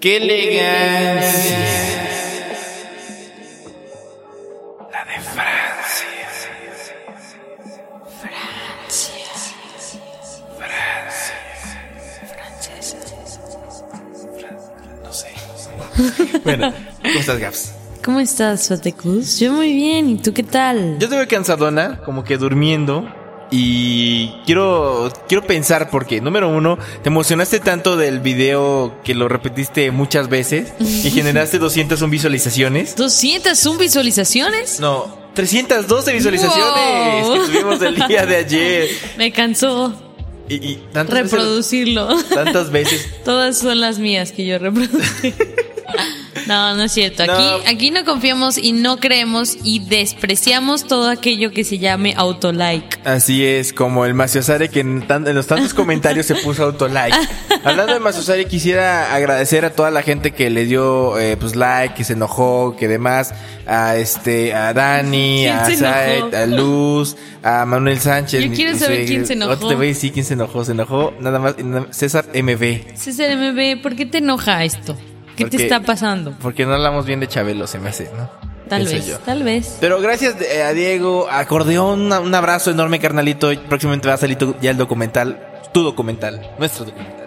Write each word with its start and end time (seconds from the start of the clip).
¡Qué 0.00 0.16
elegancia! 0.16 1.58
La 4.92 5.04
de 5.04 5.20
Francia. 5.20 6.06
No 15.02 15.12
sé. 15.12 15.28
Bueno, 16.44 16.72
¿cómo 17.02 17.18
estás, 17.18 17.38
Gaps? 17.38 17.72
¿Cómo 18.04 18.20
estás, 18.20 18.68
Fatecus? 18.68 19.40
Yo 19.40 19.52
muy 19.52 19.72
bien, 19.72 20.10
¿y 20.10 20.18
tú 20.18 20.32
qué 20.32 20.42
tal? 20.42 20.98
Yo 20.98 21.08
te 21.08 21.16
veo 21.16 21.26
cansadona, 21.26 22.02
como 22.04 22.22
que 22.22 22.36
durmiendo. 22.36 23.08
Y 23.50 24.28
quiero, 24.44 25.10
quiero 25.28 25.46
pensar 25.46 25.88
porque, 25.90 26.20
número 26.20 26.48
uno, 26.48 26.78
te 27.02 27.08
emocionaste 27.10 27.60
tanto 27.60 27.96
del 27.96 28.20
video 28.20 28.94
que 29.04 29.14
lo 29.14 29.28
repetiste 29.28 29.90
muchas 29.92 30.28
veces 30.28 30.72
y 30.80 31.10
generaste 31.10 31.58
201 31.58 32.10
visualizaciones. 32.10 32.96
¿201 32.96 33.78
visualizaciones? 33.78 34.80
No, 34.80 35.16
312 35.34 36.12
visualizaciones 36.12 37.24
Wow. 37.26 37.32
que 37.34 37.40
tuvimos 37.52 37.82
el 37.82 37.94
día 38.08 38.26
de 38.26 38.36
ayer. 38.36 38.88
Me 39.16 39.30
cansó 39.32 39.94
Y, 40.48 40.54
y 40.56 40.76
tantas 40.92 41.14
veces- 41.14 41.30
reproducirlo. 41.32 42.16
tantas 42.34 42.70
veces. 42.72 43.08
Todas 43.24 43.58
son 43.58 43.80
las 43.80 43.98
mías 43.98 44.32
que 44.32 44.44
yo 44.44 44.58
reproducí. 44.58 45.34
No, 46.56 46.74
no 46.76 46.84
es 46.84 46.92
cierto. 46.92 47.22
Aquí, 47.24 47.32
No. 47.32 47.56
aquí 47.70 47.90
no 47.90 48.04
confiamos 48.04 48.56
y 48.58 48.72
no 48.72 48.98
creemos 48.98 49.56
y 49.64 49.80
despreciamos 49.80 50.84
todo 50.86 51.08
aquello 51.10 51.50
que 51.50 51.64
se 51.64 51.78
llame 51.78 52.14
autolike. 52.16 53.00
Así 53.04 53.44
es, 53.44 53.72
como 53.72 54.04
el 54.04 54.14
Maciosare 54.14 54.68
que 54.68 54.80
en, 54.80 55.06
tan- 55.06 55.26
en 55.26 55.34
los 55.34 55.46
tantos 55.46 55.74
comentarios 55.74 56.26
se 56.26 56.34
puso 56.36 56.64
autolike. 56.64 57.14
Hablando 57.64 57.94
de 57.94 58.00
Maciosare, 58.00 58.44
quisiera 58.46 59.14
agradecer 59.14 59.64
a 59.64 59.70
toda 59.70 59.90
la 59.90 60.02
gente 60.02 60.32
que 60.32 60.50
le 60.50 60.64
dio 60.66 61.18
eh, 61.18 61.36
pues 61.36 61.56
like, 61.56 61.94
que 61.94 62.04
se 62.04 62.12
enojó, 62.12 62.76
que 62.78 62.86
demás, 62.88 63.34
a 63.66 63.96
este, 63.96 64.54
a 64.54 64.72
Dani, 64.72 65.46
¿Quién 65.66 65.84
a 65.84 66.06
enojó? 66.14 66.36
a 66.36 66.46
Luz, 66.46 67.16
a 67.42 67.64
Manuel 67.66 67.98
Sánchez. 68.00 68.44
Yo 68.44 68.52
quiero 68.52 68.78
saber 68.78 69.04
quién 69.06 69.26
se 69.26 69.32
enojó. 69.32 69.50
Ahorita 69.52 69.68
te 69.68 69.74
voy 69.74 69.86
a 69.86 69.88
decir 69.88 70.12
quién 70.12 70.24
se 70.24 70.34
enojó. 70.34 70.64
Se 70.64 70.72
enojó 70.72 71.12
nada 71.20 71.38
más 71.38 71.54
César 71.90 72.26
MB. 72.34 72.94
César 72.96 73.36
MB, 73.36 73.82
¿por 73.82 73.96
qué 73.96 74.06
te 74.06 74.18
enoja 74.18 74.62
esto? 74.64 74.96
¿Qué 75.36 75.44
te 75.46 75.62
está 75.64 75.80
pasando? 75.80 76.32
Porque 76.40 76.66
no 76.66 76.74
hablamos 76.74 77.06
bien 77.06 77.20
de 77.20 77.28
Chabelo, 77.28 77.66
se 77.66 77.78
me 77.78 77.90
hace, 77.90 78.10
¿no? 78.16 78.28
Tal 78.68 78.84
vez, 78.84 79.06
yo. 79.06 79.18
tal 79.20 79.44
vez. 79.44 79.76
Pero 79.80 80.00
gracias 80.00 80.34
eh, 80.40 80.62
a 80.64 80.72
Diego, 80.72 81.28
a 81.30 81.38
Acordeón, 81.38 82.10
un 82.12 82.34
abrazo 82.34 82.72
enorme, 82.72 82.98
carnalito. 82.98 83.50
Próximamente 83.68 84.08
va 84.08 84.14
a 84.14 84.18
salir 84.18 84.36
tu- 84.38 84.56
ya 84.60 84.72
el 84.72 84.76
documental, 84.76 85.38
tu 85.72 85.84
documental, 85.84 86.50
nuestro 86.58 86.84
documental. 86.86 87.25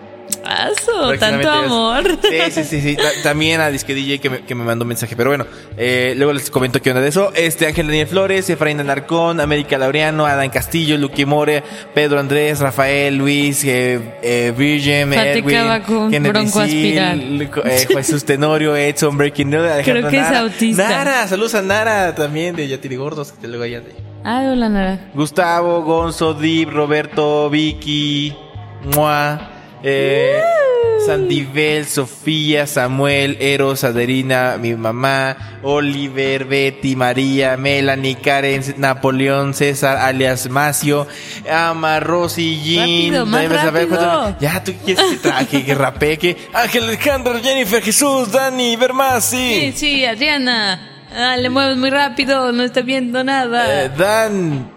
Tanto 1.20 1.50
amor. 1.50 2.04
Sí, 2.22 2.52
sí, 2.52 2.64
sí, 2.64 2.82
sí. 2.82 2.96
Ta- 2.96 3.04
También 3.24 3.62
a 3.62 3.70
Disque 3.70 3.94
DJ 3.94 4.20
que 4.20 4.30
me, 4.30 4.40
que 4.42 4.56
me 4.56 4.64
mandó 4.64 4.84
un 4.84 4.90
mensaje. 4.90 5.16
Pero 5.16 5.30
bueno, 5.30 5.46
eh, 5.78 6.14
luego 6.18 6.34
les 6.34 6.50
comento 6.50 6.82
qué 6.82 6.90
onda 6.92 7.02
de 7.02 7.10
eso. 7.10 7.32
Este 7.36 7.68
Ángel 7.68 7.88
Daniel 7.88 8.08
Flores, 8.08 8.50
Efraín 8.50 8.80
Alarcón, 8.80 9.40
América 9.40 9.78
Laureano, 9.78 10.26
Adán 10.26 10.50
Castillo, 10.50 10.98
Luqui 10.98 11.26
More, 11.26 11.64
Pedro 11.94 12.20
Andrés, 12.20 12.60
Rafael, 12.60 13.16
Luis, 13.16 13.64
eh, 13.64 14.00
eh, 14.22 14.54
Virgin, 14.58 15.14
Fate 15.14 15.40
Edwin, 15.40 16.24
Bronco 16.24 16.66
Sil, 16.68 16.98
eh, 17.66 17.88
Jesús 17.96 18.24
Tenorio, 18.26 18.76
Edson 18.76 19.18
Breaking 19.18 19.50
News, 19.50 19.70
Alejandro 19.72 20.10
que 20.10 20.18
es 20.18 20.24
Nara. 20.24 20.40
autista. 20.40 20.90
Nara, 20.90 21.28
saludos 21.28 21.56
a 21.56 21.62
Nara 21.62 22.16
también 22.16 22.56
de 22.56 22.68
Yatirigordos, 22.68 23.32
que 23.34 23.48
luego 23.48 23.64
allá 23.64 23.80
de. 23.82 23.96
Ay, 24.24 24.48
hola, 24.48 24.68
Nara. 24.70 25.00
Gustavo, 25.14 25.82
Gonzo, 25.84 26.34
Dib, 26.34 26.70
Roberto, 26.70 27.50
Vicky, 27.50 28.36
Mua, 28.96 29.50
eh, 29.84 30.42
Sandivel, 31.06 31.86
Sofía, 31.86 32.68
Samuel, 32.68 33.38
Eros, 33.40 33.84
Aderina, 33.84 34.58
mi 34.60 34.76
mamá, 34.76 35.60
Oliver, 35.64 36.46
Betty, 36.46 36.96
María, 36.96 37.58
Melanie, 37.58 38.16
Karen, 38.18 38.62
Napoleón, 38.78 39.54
César, 39.54 39.98
alias 39.98 40.50
Macio, 40.50 41.08
Ama, 41.50 42.00
Rosy, 42.00 42.60
Jim. 42.64 42.80
Rápido, 43.14 43.26
más 43.26 43.46
saber 43.62 43.90
rápido. 43.90 44.36
Ya, 44.40 44.64
tú 44.64 44.74
quieres 44.84 45.04
que 45.06 45.16
traje, 45.18 45.66
que 45.66 45.76
rapee, 45.76 46.18
que 46.18 46.38
Ángel 46.54 46.84
Alejandro, 46.84 47.40
Jennifer, 47.42 47.82
Jesús, 47.82 48.32
Dani, 48.32 48.76
Vermás, 48.76 49.26
Sí, 49.26 49.72
sí. 49.74 49.78
sí, 49.78 50.06
Adriana. 50.06 50.86
Ah, 51.16 51.38
le 51.38 51.50
mueves 51.50 51.78
muy 51.78 51.90
rápido, 51.90 52.52
no 52.52 52.64
está 52.64 52.82
viendo 52.82 53.24
nada. 53.24 53.86
Eh, 53.86 53.90
Dan, 53.98 54.70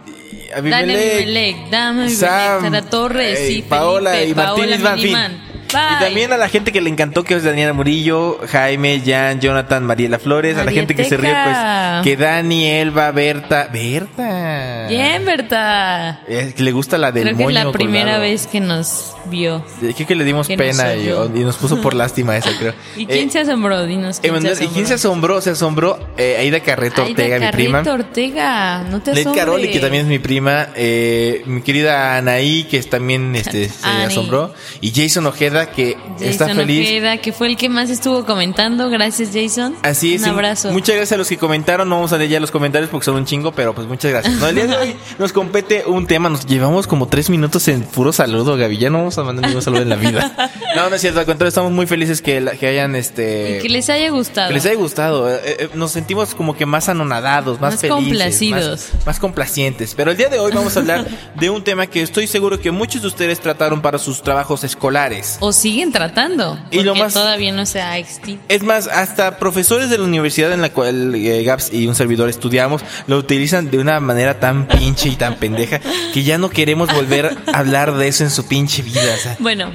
Abimelech, 0.55 1.15
Abimelech, 1.15 1.71
Dame 1.71 2.09
Sam, 2.11 2.63
Sara 2.63 2.83
Torres, 2.83 3.39
eh, 3.39 3.47
sí, 3.49 3.63
Paola 3.63 4.13
Felipe, 4.13 4.31
y 4.31 4.35
Paola. 4.35 4.95
Minimán. 4.97 5.52
Y 5.73 5.77
Bye. 5.77 6.07
también 6.07 6.33
a 6.33 6.37
la 6.37 6.49
gente 6.49 6.73
que 6.73 6.81
le 6.81 6.91
encantó 6.91 7.25
que 7.25 7.35
es 7.35 7.45
Daniela 7.45 7.73
Murillo, 7.73 8.39
Jaime, 8.49 9.03
Jan, 9.05 9.41
Jonathan, 9.41 9.85
Mariela 9.85 10.19
Flores, 10.19 10.57
a 10.59 10.65
la 10.65 10.71
gente 10.73 10.95
que 10.95 11.05
se 11.05 11.17
rió, 11.17 11.31
Marieteca. 11.33 12.01
pues, 12.03 12.17
que 12.17 12.23
Dani, 12.23 12.67
Elba, 12.71 13.11
Berta, 13.13 13.69
Berta. 13.73 14.87
Bien, 14.89 15.25
Berta. 15.25 16.21
Eh, 16.29 16.53
que 16.57 16.63
le 16.63 16.73
gusta 16.73 16.99
la 16.99 17.13
del 17.13 17.25
Creo 17.25 17.37
que 17.37 17.43
es 17.43 17.47
moño 17.49 17.65
la 17.65 17.73
primera 17.73 18.03
colgado. 18.05 18.23
vez 18.23 18.47
que 18.47 18.61
nos 18.61 19.15
vio. 19.27 19.65
Creo 19.81 20.07
que 20.07 20.15
le 20.15 20.25
dimos 20.25 20.47
que 20.49 20.57
pena 20.57 20.95
y, 20.95 21.09
y 21.09 21.45
nos 21.45 21.57
puso 21.57 21.81
por 21.81 21.95
lástima 22.03 22.37
eso, 22.37 22.51
creo. 22.59 22.75
¿Y 22.97 23.07
quién 23.07 23.29
Eh, 23.29 23.33
se 23.33 23.39
asombró? 23.41 23.87
Dinos 23.87 24.21
quién 24.21 24.33
Emanuel, 24.35 24.57
se 24.57 24.65
¿Y 24.65 24.69
quién 24.69 24.87
se 24.87 24.95
asombró? 24.95 25.41
Se 25.41 25.51
asombró 25.51 25.99
eh, 26.17 26.37
Aida 26.39 26.61
Carreto 26.61 27.03
Ay, 27.03 27.11
Ortega, 27.11 27.39
de 27.39 27.47
mi 27.47 27.53
prima. 27.53 27.79
Carreto 27.83 28.05
Ortega, 28.07 28.85
no 28.91 29.01
te 29.01 29.15
Led. 29.15 29.27
Caroli, 29.35 29.71
que 29.71 29.79
también 29.79 30.03
es 30.03 30.09
mi 30.09 30.19
prima, 30.19 30.69
eh, 30.75 31.43
mi 31.47 31.63
querida 31.63 32.17
Anaí, 32.17 32.65
que 32.65 32.83
también 32.83 33.35
este, 33.37 33.69
se 33.69 33.87
Ani. 33.87 34.05
asombró, 34.05 34.53
y 34.81 34.91
Jason 34.93 35.27
Ojeda, 35.27 35.62
que 35.71 35.97
está 36.21 36.49
feliz. 36.55 36.87
Ojeda, 36.89 37.17
que 37.19 37.33
fue 37.33 37.47
el 37.49 37.57
que 37.57 37.69
más 37.69 37.91
estuvo 37.91 38.25
comentando. 38.25 38.89
Gracias, 38.91 39.31
Jason. 39.33 39.75
Así 39.83 40.15
es. 40.15 40.23
Un 40.23 40.29
abrazo. 40.31 40.71
Muchas 40.73 40.97
gracias 40.97 41.13
a 41.13 41.17
los 41.19 41.29
que 41.29 41.37
comentaron. 41.39 41.89
No 41.89 41.97
vamos 41.97 42.13
a 42.13 42.19
leer 42.19 42.31
ya 42.31 42.41
los 42.41 42.51
comentarios 42.51 42.91
porque 42.91 43.05
son 43.05 43.17
un 43.17 43.25
chingo, 43.25 43.53
pero 43.53 43.75
pues 43.75 43.87
muchas 43.87 44.11
gracias. 44.11 44.35
No, 44.35 44.47
el 44.49 44.55
día 44.55 44.67
de 44.67 44.77
hoy 44.77 44.97
nos 45.19 45.33
compete 45.33 45.85
un 45.87 46.07
tema. 46.07 46.29
Nos 46.29 46.47
llevamos 46.47 46.87
como 46.87 47.07
tres 47.09 47.31
minutos 47.31 47.67
en 47.69 47.83
puro 47.83 48.13
saludo, 48.13 48.57
Gaby. 48.57 48.79
Ya 48.79 48.91
no 48.91 48.99
vamos 48.99 49.19
a 49.19 49.23
mandar 49.25 49.47
ningún 49.47 49.63
saludo 49.63 49.83
en 49.83 49.89
la 49.89 49.97
vida. 49.97 50.51
No, 50.75 50.89
no 50.89 50.95
es 50.97 51.03
cierto. 51.03 51.21
Al 51.21 51.27
contrario, 51.27 51.49
estamos 51.51 51.71
muy 51.71 51.87
felices 51.87 52.23
que, 52.23 52.41
la- 52.41 52.53
que 52.53 52.67
hayan 52.67 52.97
este. 52.97 53.59
Y 53.59 53.63
que 53.63 53.69
les 53.69 53.91
haya 53.91 54.09
gustado. 54.09 54.49
que 54.49 54.55
les 54.55 54.65
haya 54.65 54.75
gustado. 54.77 55.31
Eh, 55.31 55.41
eh, 55.45 55.69
nos 55.75 55.91
sentimos 55.91 56.35
como 56.35 56.57
que 56.57 56.65
más 56.65 56.89
anonadados, 56.89 57.61
más, 57.61 57.73
Más 57.75 57.81
felices. 57.83 57.95
complacidos. 58.05 58.89
Más, 58.95 59.07
más 59.07 59.19
complacientes. 59.21 59.95
Pero 59.95 60.13
el 60.13 60.17
día 60.17 60.31
de 60.31 60.39
hoy 60.39 60.51
vamos 60.53 60.75
a 60.77 60.81
hablar 60.81 61.07
de 61.39 61.51
un 61.51 61.63
tema 61.63 61.87
que 61.87 62.01
estoy 62.01 62.27
seguro 62.27 62.59
que 62.59 62.71
muchos 62.71 63.03
de 63.03 63.09
ustedes 63.09 63.39
trataron 63.41 63.83
para 63.83 63.99
sus 63.99 64.23
trabajos 64.23 64.65
escolares. 64.65 65.37
O 65.41 65.52
siguen 65.53 65.93
tratando. 65.93 66.59
Y 66.71 66.83
lo 66.83 66.95
más- 66.95 67.13
todavía 67.15 67.53
no 67.53 67.67
se 67.67 67.81
ha 67.81 67.99
extinto. 67.99 68.43
Es 68.49 68.63
más, 68.63 68.87
hasta 68.89 69.39
profesores 69.39 69.91
de 69.91 69.99
la 69.99 70.05
universidad 70.05 70.53
en 70.53 70.61
la 70.63 70.71
cual 70.73 71.15
eh, 71.15 71.43
Gaps 71.45 71.73
y 71.73 71.87
un 71.87 71.95
servidor 71.95 72.29
estudiamos 72.29 72.83
lo 73.07 73.19
utilizan 73.19 73.71
de 73.71 73.79
una 73.79 74.01
manera 74.01 74.41
tan 74.41 74.67
pinche 74.67 75.09
y 75.09 75.17
tan 75.17 75.37
pendeja 75.37 75.81
que 76.13 76.23
ya 76.23 76.39
no 76.39 76.51
queremos 76.51 76.93
volver 76.95 77.37
a 77.53 77.59
hablar 77.59 77.95
de 77.97 78.09
eso 78.09 78.25
en 78.25 78.31
su 78.31 78.47
pinche 78.47 78.83
vida. 78.83 79.03
O 79.15 79.19
sea, 79.19 79.37
Bueno, 79.39 79.71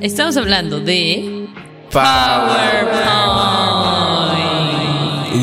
estamos 0.00 0.36
hablando 0.36 0.80
de 0.80 1.46
PowerPoint. 1.90 3.63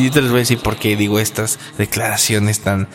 Y 0.02 0.06
yo 0.06 0.12
te 0.12 0.22
les 0.22 0.32
voy 0.32 0.40
a 0.40 0.42
decir 0.42 0.58
por 0.60 0.78
qué 0.78 0.96
digo 0.96 1.20
estas 1.20 1.60
declaraciones 1.78 2.62
tan 2.62 2.88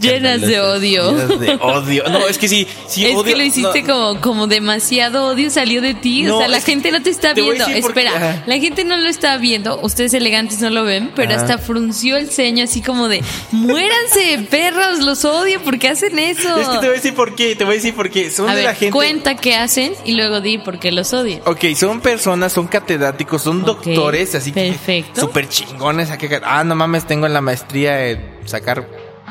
Llenas 0.00 0.40
de 0.40 0.60
odio. 0.60 1.10
Llenas 1.12 1.40
de 1.40 1.54
odio. 1.60 2.04
No, 2.08 2.28
es 2.28 2.38
que 2.38 2.48
sí, 2.48 2.66
sí 2.88 3.04
es 3.06 3.14
odio- 3.14 3.24
que 3.24 3.36
lo 3.36 3.42
hiciste 3.42 3.82
no. 3.82 3.94
como, 3.94 4.20
como 4.20 4.46
demasiado 4.46 5.26
odio 5.26 5.50
salió 5.50 5.80
de 5.82 5.94
ti. 5.94 6.22
No, 6.22 6.36
o 6.36 6.38
sea, 6.38 6.48
la 6.48 6.58
que 6.60 6.66
gente 6.66 6.92
no 6.92 7.02
te 7.02 7.10
está 7.10 7.34
te 7.34 7.42
viendo. 7.42 7.66
Espera, 7.66 8.42
la 8.46 8.58
gente 8.58 8.84
no 8.84 8.96
lo 8.96 9.08
está 9.08 9.36
viendo. 9.38 9.80
Ustedes 9.80 10.14
elegantes 10.14 10.60
no 10.60 10.70
lo 10.70 10.84
ven, 10.84 11.10
pero 11.16 11.32
Ajá. 11.32 11.40
hasta 11.42 11.58
frunció 11.58 12.16
el 12.16 12.30
ceño 12.30 12.64
así 12.64 12.80
como 12.80 13.08
de 13.08 13.22
muéranse, 13.50 14.46
perros, 14.50 15.00
los 15.00 15.24
odio, 15.24 15.60
¿por 15.62 15.78
qué 15.78 15.88
hacen 15.88 16.18
eso? 16.18 16.56
Es 16.60 16.68
que 16.68 16.74
te 16.78 16.86
voy 16.86 16.88
a 16.88 16.92
decir 16.92 17.14
por 17.14 17.34
qué, 17.34 17.56
te 17.56 17.64
voy 17.64 17.72
a 17.74 17.76
decir 17.76 17.94
por 17.94 18.10
qué. 18.10 18.30
Son 18.30 18.48
A 18.48 18.50
de 18.52 18.56
ver, 18.56 18.64
la 18.66 18.74
gente. 18.74 18.92
cuenta 18.92 19.36
qué 19.36 19.54
hacen 19.56 19.94
y 20.04 20.12
luego 20.12 20.40
di 20.40 20.58
por 20.58 20.78
qué 20.78 20.92
los 20.92 21.12
odian. 21.12 21.40
Ok, 21.46 21.64
son 21.76 22.00
personas, 22.00 22.52
son 22.52 22.66
catedráticos, 22.68 23.42
son 23.42 23.62
doctores, 23.64 24.34
así 24.34 24.52
que 24.52 24.68
perfecto. 24.70 25.20
súper 25.22 25.48
chingones. 25.48 26.10
a 26.10 26.18
que- 26.18 26.40
Ah, 26.62 26.64
no 26.64 26.76
mames, 26.76 27.08
tengo 27.08 27.26
en 27.26 27.32
la 27.32 27.40
maestría 27.40 28.08
en 28.08 28.24
sacar 28.44 28.86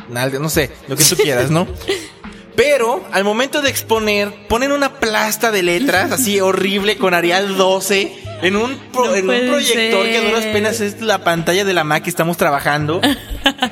no 0.10 0.50
sé, 0.50 0.70
lo 0.90 0.98
que 0.98 1.04
tú 1.06 1.16
quieras, 1.16 1.50
¿no? 1.50 1.66
Pero 2.58 3.06
al 3.14 3.24
momento 3.24 3.62
de 3.62 3.70
exponer, 3.70 4.50
ponen 4.50 4.74
una 4.74 5.00
plasta 5.00 5.50
de 5.50 5.64
letras 5.64 6.12
así 6.12 6.42
horrible 6.42 6.98
con 6.98 7.14
Arial 7.14 7.56
12 7.56 8.21
en 8.42 8.56
un, 8.56 8.76
pro- 8.92 9.08
No 9.08 9.16
en 9.16 9.30
un 9.30 9.50
proyector 9.50 10.06
que 10.06 10.18
a 10.18 10.22
duras 10.22 10.46
penas 10.48 10.82
es 10.82 11.02
la 11.02 11.24
pantalla 11.24 11.64
de 11.66 11.74
la 11.74 11.84
Mac 11.84 12.04
que 12.04 12.10
estamos 12.10 12.38
trabajando. 12.38 13.02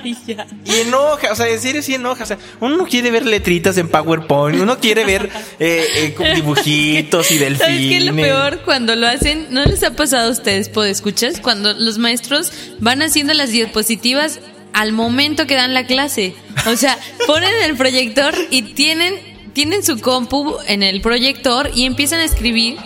Y 0.04 0.76
enoja, 0.82 1.32
o 1.32 1.36
sea, 1.36 1.48
en 1.48 1.60
serio 1.60 1.82
sí 1.82 1.94
enoja. 1.94 2.24
O 2.24 2.28
sea, 2.28 2.38
uno 2.60 2.78
no 2.78 2.86
quiere 2.86 3.12
ver 3.12 3.26
letritas 3.26 3.78
en 3.78 3.88
PowerPoint, 3.88 4.60
uno 4.60 4.80
quiere 4.80 5.06
ver 5.06 5.30
eh, 5.60 6.16
eh, 6.20 6.34
dibujitos 6.36 7.30
y 7.32 7.38
delfines. 7.38 7.60
¿Sabes 7.60 7.90
qué 7.90 7.98
es 7.98 8.06
lo 8.06 8.16
peor? 8.16 8.62
Cuando 8.66 8.96
lo 8.96 9.08
hacen, 9.08 9.48
¿no 9.52 9.64
les 9.66 9.84
ha 9.84 9.92
pasado 9.92 10.30
a 10.30 10.32
ustedes, 10.32 10.72
escuchas 10.88 11.40
Cuando 11.40 11.74
los 11.74 11.98
maestros 11.98 12.52
van 12.80 13.02
haciendo 13.02 13.34
las 13.34 13.52
diapositivas 13.52 14.40
al 14.74 14.92
momento 14.94 15.48
que 15.48 15.56
dan 15.56 15.74
la 15.74 15.86
clase. 15.86 16.36
O 16.68 16.76
sea, 16.76 16.98
ponen 17.28 17.52
el 17.64 17.76
proyector 17.76 18.34
y 18.50 18.62
tienen, 18.74 19.16
tienen 19.54 19.84
su 19.84 20.00
compu 20.00 20.56
en 20.68 20.84
el 20.84 21.02
proyector 21.02 21.72
y 21.74 21.86
empiezan 21.86 22.20
a 22.20 22.26
escribir 22.26 22.78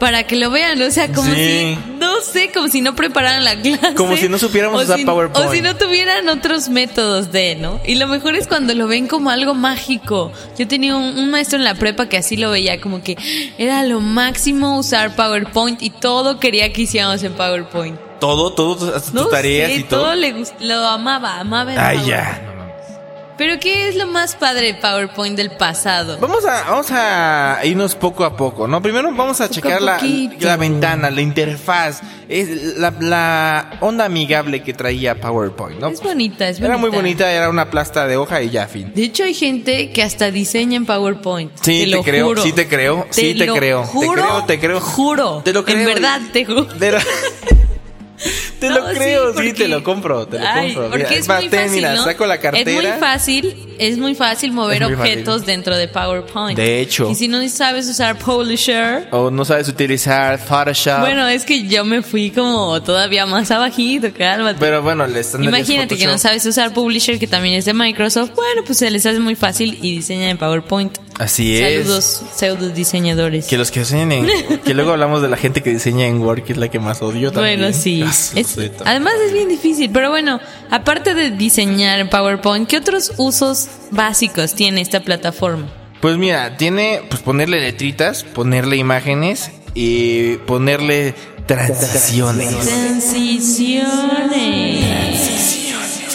para 0.00 0.24
que 0.26 0.34
lo 0.34 0.50
vean. 0.50 0.82
O 0.82 0.90
sea, 0.90 1.06
como 1.12 1.32
Sí. 1.32 1.36
si, 1.76 1.78
no 2.00 2.20
sé, 2.22 2.50
como 2.52 2.66
si 2.68 2.80
no 2.80 2.96
prepararan 2.96 3.44
la 3.44 3.54
clase. 3.54 3.94
Como 3.94 4.16
si 4.16 4.28
no 4.28 4.38
supiéramos 4.38 4.82
usar 4.82 4.98
si- 4.98 5.04
PowerPoint. 5.04 5.48
O 5.48 5.52
si 5.52 5.60
no 5.60 5.76
tuvieran 5.76 6.28
otros 6.28 6.68
métodos 6.68 7.30
de, 7.30 7.54
¿no? 7.54 7.80
Y 7.86 7.94
lo 7.94 8.08
mejor 8.08 8.34
es 8.34 8.48
cuando 8.48 8.74
lo 8.74 8.88
ven 8.88 9.06
como 9.06 9.30
algo 9.30 9.54
mágico. 9.54 10.32
Yo 10.58 10.66
tenía 10.66 10.96
un, 10.96 11.16
un 11.18 11.30
maestro 11.30 11.58
en 11.58 11.64
la 11.64 11.74
prepa 11.76 12.08
que 12.08 12.16
así 12.16 12.36
lo 12.36 12.50
veía, 12.50 12.80
como 12.80 13.02
que 13.02 13.16
era 13.58 13.84
lo 13.84 14.00
máximo 14.00 14.78
usar 14.78 15.14
PowerPoint 15.14 15.80
y 15.82 15.90
todo 15.90 16.40
quería 16.40 16.72
que 16.72 16.82
hiciéramos 16.82 17.22
en 17.22 17.34
PowerPoint. 17.34 17.96
Todo, 18.18 18.52
todo, 18.52 18.94
hasta 18.96 19.12
No 19.12 19.22
tus 19.22 19.30
tareas 19.30 19.70
sé, 19.70 19.76
y 19.78 19.82
todo. 19.84 20.14
le 20.14 20.34
gust- 20.34 20.58
lo 20.60 20.74
amaba, 20.86 21.40
amaba 21.40 21.72
el 21.72 21.78
Ay, 21.78 22.00
ya. 22.06 22.49
Pero 23.40 23.58
¿qué 23.58 23.88
es 23.88 23.96
lo 23.96 24.06
más 24.06 24.36
padre 24.36 24.66
de 24.66 24.74
PowerPoint 24.74 25.34
del 25.34 25.50
pasado? 25.52 26.18
Vamos 26.20 26.44
a, 26.44 26.62
vamos 26.64 26.88
a 26.90 27.58
irnos 27.64 27.94
poco 27.94 28.26
a 28.26 28.36
poco, 28.36 28.68
¿no? 28.68 28.82
Primero 28.82 29.10
vamos 29.14 29.40
a 29.40 29.44
Poco 29.44 29.54
checar 29.54 29.72
a 29.78 29.80
la, 29.80 30.00
la 30.40 30.56
ventana, 30.58 31.08
la 31.08 31.22
interfaz, 31.22 32.02
es 32.28 32.76
la, 32.76 32.92
la 33.00 33.78
onda 33.80 34.04
amigable 34.04 34.62
que 34.62 34.74
traía 34.74 35.18
PowerPoint, 35.18 35.80
¿no? 35.80 35.88
Es 35.88 36.02
bonita, 36.02 36.50
es 36.50 36.58
bonita. 36.58 36.66
Era 36.66 36.76
muy 36.76 36.90
bonita, 36.90 37.32
era 37.32 37.48
una 37.48 37.70
plasta 37.70 38.06
de 38.06 38.18
hoja 38.18 38.42
y 38.42 38.50
ya, 38.50 38.66
fin. 38.66 38.92
De 38.94 39.04
hecho, 39.04 39.24
hay 39.24 39.32
gente 39.32 39.90
que 39.90 40.02
hasta 40.02 40.30
diseña 40.30 40.76
en 40.76 40.84
PowerPoint. 40.84 41.50
Sí, 41.62 41.86
te, 41.90 41.96
te 41.96 42.02
creo, 42.02 42.26
juro. 42.26 42.42
sí 42.42 42.52
te 42.52 42.68
creo, 42.68 43.06
sí 43.08 43.34
te 43.34 43.46
lo 43.46 43.54
creo, 43.54 43.80
te 43.80 43.86
Juro, 43.86 44.12
creo, 44.12 44.44
te 44.44 44.60
creo. 44.60 44.80
Juro. 44.82 45.42
Te 45.42 45.54
lo 45.54 45.64
creo. 45.64 45.78
En 45.78 45.86
verdad, 45.86 46.20
te 46.30 46.44
juro. 46.44 46.66
Te 46.66 46.92
te 48.60 48.70
lo 48.70 48.80
No, 48.80 48.90
sí, 48.90 48.96
creo, 48.98 49.26
sí, 49.28 49.32
porque- 49.34 49.52
te 49.54 49.68
lo 49.68 49.82
compro, 49.82 50.26
te 50.28 50.38
lo 50.38 50.46
Ay, 50.46 50.74
compro. 50.74 50.90
Porque 50.90 51.04
Mira, 51.04 51.16
es 51.18 51.28
muy 51.28 51.48
fácil, 51.48 51.70
mira, 51.72 51.94
¿no? 51.94 52.04
saco 52.04 52.26
la 52.26 52.38
cartera. 52.38 52.70
Es 52.70 52.76
muy 52.76 53.00
fácil, 53.00 53.56
es 53.78 53.98
muy 53.98 54.14
fácil 54.14 54.52
mover 54.52 54.82
muy 54.84 54.94
fácil. 54.94 55.12
objetos 55.12 55.46
dentro 55.46 55.76
de 55.76 55.88
PowerPoint. 55.88 56.56
De 56.58 56.80
hecho. 56.80 57.10
Y 57.10 57.14
si 57.14 57.26
no 57.28 57.46
sabes 57.48 57.88
usar 57.88 58.18
Publisher, 58.18 59.08
O 59.10 59.30
no 59.30 59.44
sabes 59.44 59.68
utilizar 59.68 60.38
Photoshop. 60.38 61.00
bueno, 61.00 61.26
es 61.28 61.44
que 61.44 61.66
yo 61.66 61.84
me 61.84 62.02
fui 62.02 62.30
como 62.30 62.82
todavía 62.82 63.26
más 63.26 63.50
abajito, 63.50 64.08
cálmate. 64.16 64.58
pero 64.60 64.82
bueno, 64.82 65.04
el 65.04 65.16
estándar 65.16 65.52
es 65.54 65.58
Imagínate 65.60 65.96
que 65.96 66.06
no 66.06 66.18
sabes 66.18 66.44
usar 66.46 66.72
Publisher, 66.72 67.18
que 67.18 67.26
también 67.26 67.54
es 67.54 67.64
de 67.64 67.72
Microsoft. 67.74 68.32
Bueno, 68.34 68.62
pues 68.66 68.78
se 68.78 68.90
les 68.90 69.04
hace 69.06 69.18
muy 69.20 69.34
fácil 69.36 69.78
y 69.82 69.96
diseñan 69.96 70.28
en 70.30 70.38
PowerPoint. 70.38 70.98
Así 71.18 71.58
es. 71.58 71.84
Saludos, 71.84 72.22
pseudo 72.34 72.68
diseñadores. 72.70 73.46
Que 73.46 73.58
los 73.58 73.70
que 73.70 73.80
diseñan 73.80 74.12
en, 74.12 74.26
que 74.64 74.72
luego 74.74 74.92
hablamos 74.92 75.20
de 75.20 75.28
la 75.28 75.36
gente 75.36 75.62
que 75.62 75.70
diseña 75.70 76.06
en 76.06 76.20
Word, 76.22 76.44
que 76.44 76.52
es 76.52 76.58
la 76.58 76.68
que 76.68 76.78
más 76.78 77.02
odio 77.02 77.30
también. 77.30 77.60
Bueno, 77.60 77.76
sí. 77.76 78.02
Es- 78.36 78.56
además 78.84 79.12
es 79.26 79.32
bien 79.32 79.48
difícil, 79.48 79.90
pero 79.92 80.08
bueno, 80.10 80.40
aparte 80.70 81.12
de 81.14 81.30
diseñar 81.30 82.08
PowerPoint, 82.08 82.66
¿qué 82.68 82.78
otros 82.78 83.12
usos 83.18 83.68
básicos 83.90 84.54
tiene 84.54 84.80
esta 84.80 85.00
plataforma? 85.00 85.66
Pues 86.00 86.16
mira, 86.16 86.56
tiene 86.56 87.02
pues 87.10 87.20
ponerle 87.20 87.60
letritas, 87.60 88.24
ponerle 88.24 88.76
imágenes 88.76 89.50
y 89.74 90.36
ponerle 90.46 91.14
transiciones. 91.46 92.48
Transiciones. 92.56 93.99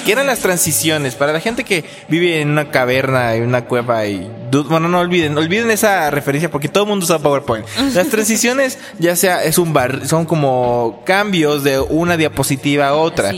¿Qué 0.05 0.11
eran 0.11 0.27
las 0.27 0.39
transiciones? 0.39 1.15
Para 1.15 1.33
la 1.33 1.39
gente 1.39 1.63
que 1.63 1.83
vive 2.07 2.39
en 2.39 2.51
una 2.51 2.69
caverna, 2.69 3.33
en 3.33 3.43
una 3.43 3.65
cueva 3.65 4.05
y... 4.05 4.29
Bueno, 4.51 4.87
no 4.87 4.99
olviden, 4.99 5.37
olviden 5.37 5.71
esa 5.71 6.11
referencia 6.11 6.49
porque 6.49 6.69
todo 6.69 6.83
el 6.83 6.89
mundo 6.89 7.03
usa 7.03 7.19
PowerPoint. 7.19 7.65
Las 7.93 8.07
transiciones 8.07 8.77
ya 8.99 9.15
sea 9.15 9.43
es 9.43 9.57
un 9.57 9.73
bar, 9.73 10.07
son 10.07 10.25
como 10.25 11.01
cambios 11.05 11.63
de 11.63 11.79
una 11.79 12.17
diapositiva 12.17 12.89
a 12.89 12.93
otra. 12.93 13.33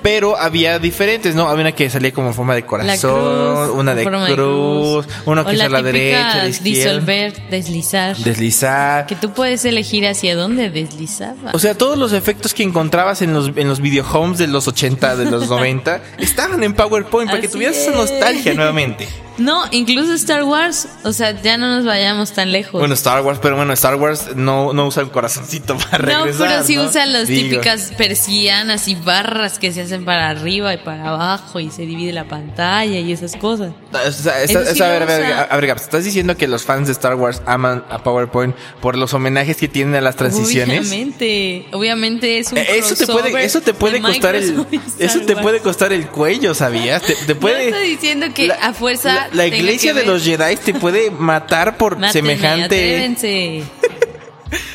Pero 0.00 0.38
había 0.38 0.78
diferentes, 0.78 1.34
¿no? 1.34 1.48
Había 1.48 1.62
una 1.62 1.72
que 1.72 1.90
salía 1.90 2.12
como 2.12 2.28
en 2.28 2.34
forma 2.34 2.54
de 2.54 2.64
corazón, 2.64 3.64
cruz, 3.64 3.78
una 3.78 3.94
de 3.94 4.04
forma 4.04 4.26
de 4.26 4.34
cruz, 4.34 5.08
una 5.26 5.44
que 5.44 5.54
es 5.54 5.60
a 5.60 5.68
la 5.68 5.82
derecha, 5.82 6.32
a 6.32 6.36
la 6.44 6.48
izquierda. 6.48 6.92
Disolver, 6.92 7.50
deslizar. 7.50 8.16
Deslizar. 8.16 9.06
que 9.06 9.16
tú 9.16 9.32
puedes 9.32 9.64
elegir 9.64 10.06
hacia 10.06 10.36
dónde 10.36 10.70
deslizaba. 10.70 11.50
O 11.52 11.58
sea, 11.58 11.76
todos 11.76 11.98
los 11.98 12.12
efectos 12.12 12.54
que 12.54 12.62
encontrabas 12.62 13.22
en 13.22 13.34
los, 13.34 13.50
en 13.56 13.68
los 13.68 13.80
videohomes 13.80 14.38
de 14.38 14.46
los 14.46 14.68
80, 14.68 15.16
de 15.16 15.30
los 15.30 15.48
90, 15.48 16.00
estaban 16.18 16.62
en 16.62 16.74
PowerPoint 16.74 17.28
para 17.30 17.40
que 17.40 17.46
Así 17.46 17.54
tuvieras 17.54 17.76
esa 17.76 17.90
es. 17.90 17.96
nostalgia 17.96 18.54
nuevamente. 18.54 19.08
No, 19.38 19.62
incluso 19.70 20.12
Star 20.12 20.44
Wars, 20.44 20.86
o 21.04 21.12
sea, 21.14 21.40
ya 21.40 21.56
no 21.56 21.66
nos 21.74 21.86
vayamos 21.86 22.32
tan 22.32 22.52
lejos. 22.52 22.78
Bueno, 22.78 22.92
Star 22.92 23.22
Wars, 23.22 23.38
pero 23.40 23.56
bueno, 23.56 23.72
Star 23.72 23.94
Wars 23.94 24.36
no, 24.36 24.74
no 24.74 24.86
usa 24.86 25.02
el 25.02 25.10
corazoncito 25.10 25.76
para 25.90 25.98
no, 26.18 26.24
regresar. 26.26 26.48
pero 26.48 26.64
sí 26.64 26.76
¿no? 26.76 26.84
usan 26.84 27.12
las 27.14 27.28
Digo. 27.28 27.48
típicas 27.48 27.92
persianas 27.96 28.88
y 28.88 28.94
barras 28.94 29.58
que 29.58 29.72
se 29.72 29.80
hacen 29.80 30.04
para 30.04 30.28
arriba 30.28 30.74
y 30.74 30.76
para 30.76 31.08
abajo 31.08 31.60
y 31.60 31.70
se 31.70 31.82
divide 31.86 32.12
la 32.12 32.24
pantalla 32.24 32.98
y 33.00 33.10
esas 33.10 33.34
cosas. 33.36 33.72
O 33.92 34.10
sea, 34.12 34.42
está- 34.42 34.66
sí 34.74 34.82
a 34.82 34.88
ver, 34.88 35.02
a 35.02 35.06
ver, 35.06 35.20
usa. 35.22 35.42
a 35.50 35.56
ver, 35.56 35.64
¿estás 35.70 36.04
diciendo 36.04 36.36
que 36.36 36.46
los 36.46 36.64
fans 36.64 36.86
de 36.88 36.92
Star 36.92 37.14
Wars 37.14 37.40
aman 37.46 37.84
a 37.88 38.02
PowerPoint 38.04 38.54
por 38.82 38.98
los 38.98 39.14
homenajes 39.14 39.56
que 39.56 39.66
tienen 39.66 39.94
a 39.94 40.02
las 40.02 40.14
transiciones? 40.16 40.80
Obviamente, 40.80 41.66
obviamente 41.72 42.38
es 42.38 42.52
un 42.52 42.58
Eh, 42.58 42.66
Eso 42.76 42.94
te 42.96 43.06
puede, 43.06 43.44
eso 43.44 43.62
te 43.62 43.72
puede 43.72 43.94
de 43.94 44.02
costar 44.02 44.34
el, 44.34 44.66
eso 44.98 45.20
te 45.22 45.36
puede 45.36 45.60
costar 45.60 45.92
el 45.94 46.01
cuello, 46.08 46.54
¿sabías? 46.54 47.02
Te, 47.02 47.14
te 47.14 47.34
puede. 47.36 47.70
No 47.70 47.76
estoy 47.76 47.90
diciendo 47.90 48.26
que 48.34 48.52
a 48.52 48.72
fuerza 48.72 49.28
La, 49.32 49.34
la 49.34 49.46
iglesia 49.46 49.94
de 49.94 50.04
los 50.06 50.24
Jedi 50.24 50.56
te 50.56 50.74
puede 50.74 51.10
matar 51.10 51.76
por 51.76 51.98
Mátenme, 51.98 52.36
semejante. 52.36 52.64
atrévense. 52.64 53.62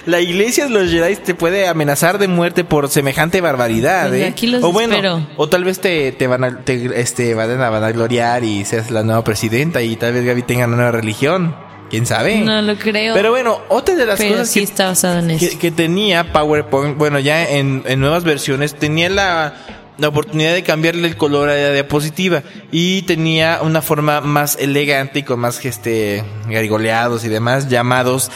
La 0.08 0.22
iglesia 0.22 0.64
de 0.64 0.72
los 0.72 0.90
Jedi 0.90 1.18
te 1.18 1.36
puede 1.36 1.68
amenazar 1.68 2.18
de 2.18 2.28
muerte 2.28 2.64
por 2.64 2.90
semejante 2.90 3.42
barbaridad, 3.42 4.08
Pues 4.08 4.22
¿eh? 4.22 4.26
aquí 4.28 4.48
los 4.48 4.64
o 4.64 4.72
bueno, 4.72 4.96
espero. 4.96 5.28
o 5.36 5.50
tal 5.50 5.66
vez 5.66 5.80
te, 5.80 6.12
te 6.14 6.26
van 6.26 6.44
a, 6.44 6.60
te, 6.64 7.00
este, 7.00 7.36
van 7.36 7.62
a, 7.62 7.70
van 7.70 7.84
a 7.84 7.92
gloriar 7.92 8.44
y 8.44 8.66
seas 8.66 8.90
la 8.90 9.04
nueva 9.04 9.24
presidenta 9.24 9.82
y 9.84 9.96
tal 9.98 10.14
vez 10.14 10.26
Gaby 10.26 10.42
tenga 10.44 10.66
una 10.66 10.78
nueva 10.78 10.92
religión. 10.94 11.56
¿Quién 11.92 12.06
sabe? 12.08 12.40
No 12.40 12.62
lo 12.64 12.76
creo. 12.78 13.14
Pero 13.14 13.30
bueno, 13.30 13.62
otra 13.70 13.96
de 13.96 14.06
las 14.06 14.18
Pero 14.18 14.32
cosas 14.32 14.50
sí 14.50 14.60
que, 14.62 14.66
está 14.66 14.88
basado 14.88 15.20
en 15.20 15.30
eso. 15.32 15.48
que, 15.48 15.58
que 15.60 15.72
tenía 15.72 16.34
PowerPoint, 16.34 16.98
bueno, 16.98 17.20
ya 17.20 17.48
en, 17.50 17.84
en 17.86 18.00
nuevas 18.00 18.24
versiones, 18.24 18.74
tenía 18.76 19.10
la, 19.10 19.54
la 19.98 20.08
oportunidad 20.08 20.54
de 20.54 20.64
cambiarle 20.64 21.08
el 21.08 21.18
color 21.18 21.50
a 21.50 21.56
la 21.56 21.72
diapositiva 21.74 22.44
y 22.72 23.02
tenía 23.04 23.60
una 23.62 23.82
forma 23.82 24.22
más 24.22 24.58
elegante 24.60 25.20
y 25.20 25.24
con 25.24 25.40
más 25.40 25.64
este 25.66 26.24
garigoleados 26.50 27.26
y 27.26 27.30
demás 27.30 27.70
llamados 27.70 28.32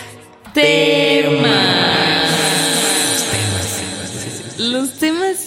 Temas. 0.54 1.91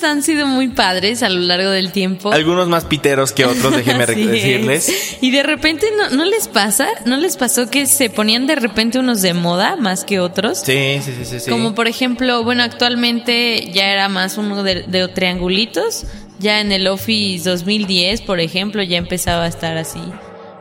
Han 0.05 0.23
sido 0.23 0.47
muy 0.47 0.69
padres 0.69 1.23
a 1.23 1.29
lo 1.29 1.41
largo 1.41 1.71
del 1.71 1.93
tiempo. 1.93 2.33
algunos 2.33 2.69
más 2.69 2.85
piteros 2.85 3.33
que 3.33 3.45
otros, 3.45 3.75
déjenme 3.75 4.07
decirles. 4.07 4.89
es. 4.89 5.19
Y 5.21 5.31
de 5.31 5.43
repente 5.43 5.87
no, 5.97 6.17
no 6.17 6.25
les 6.25 6.49
pasa, 6.49 6.87
no 7.07 7.17
les 7.17 7.37
pasó 7.37 7.69
que 7.71 7.87
se 7.87 8.11
ponían 8.11 8.47
de 8.47 8.55
repente 8.57 8.99
unos 8.99 9.23
de 9.23 9.35
moda 9.35 9.77
más 9.77 10.05
que 10.05 10.21
otros. 10.21 10.61
Sí, 10.61 11.01
sí, 11.03 11.13
sí, 11.19 11.25
sí, 11.25 11.41
sí. 11.41 11.51
Como 11.51 11.75
por 11.75 11.89
ejemplo, 11.89 12.45
bueno, 12.45 12.63
actualmente 12.63 13.71
ya 13.73 13.91
era 13.91 14.09
más 14.09 14.39
uno 14.39 14.63
de, 14.63 14.83
de 14.83 15.09
triangulitos. 15.09 16.05
Ya 16.41 16.61
en 16.61 16.73
el 16.73 16.89
Office 16.89 17.49
2010, 17.49 18.23
por 18.23 18.41
ejemplo, 18.41 18.83
ya 18.83 18.99
empezaba 18.99 19.45
a 19.45 19.49
estar 19.49 19.77
así. 19.79 20.01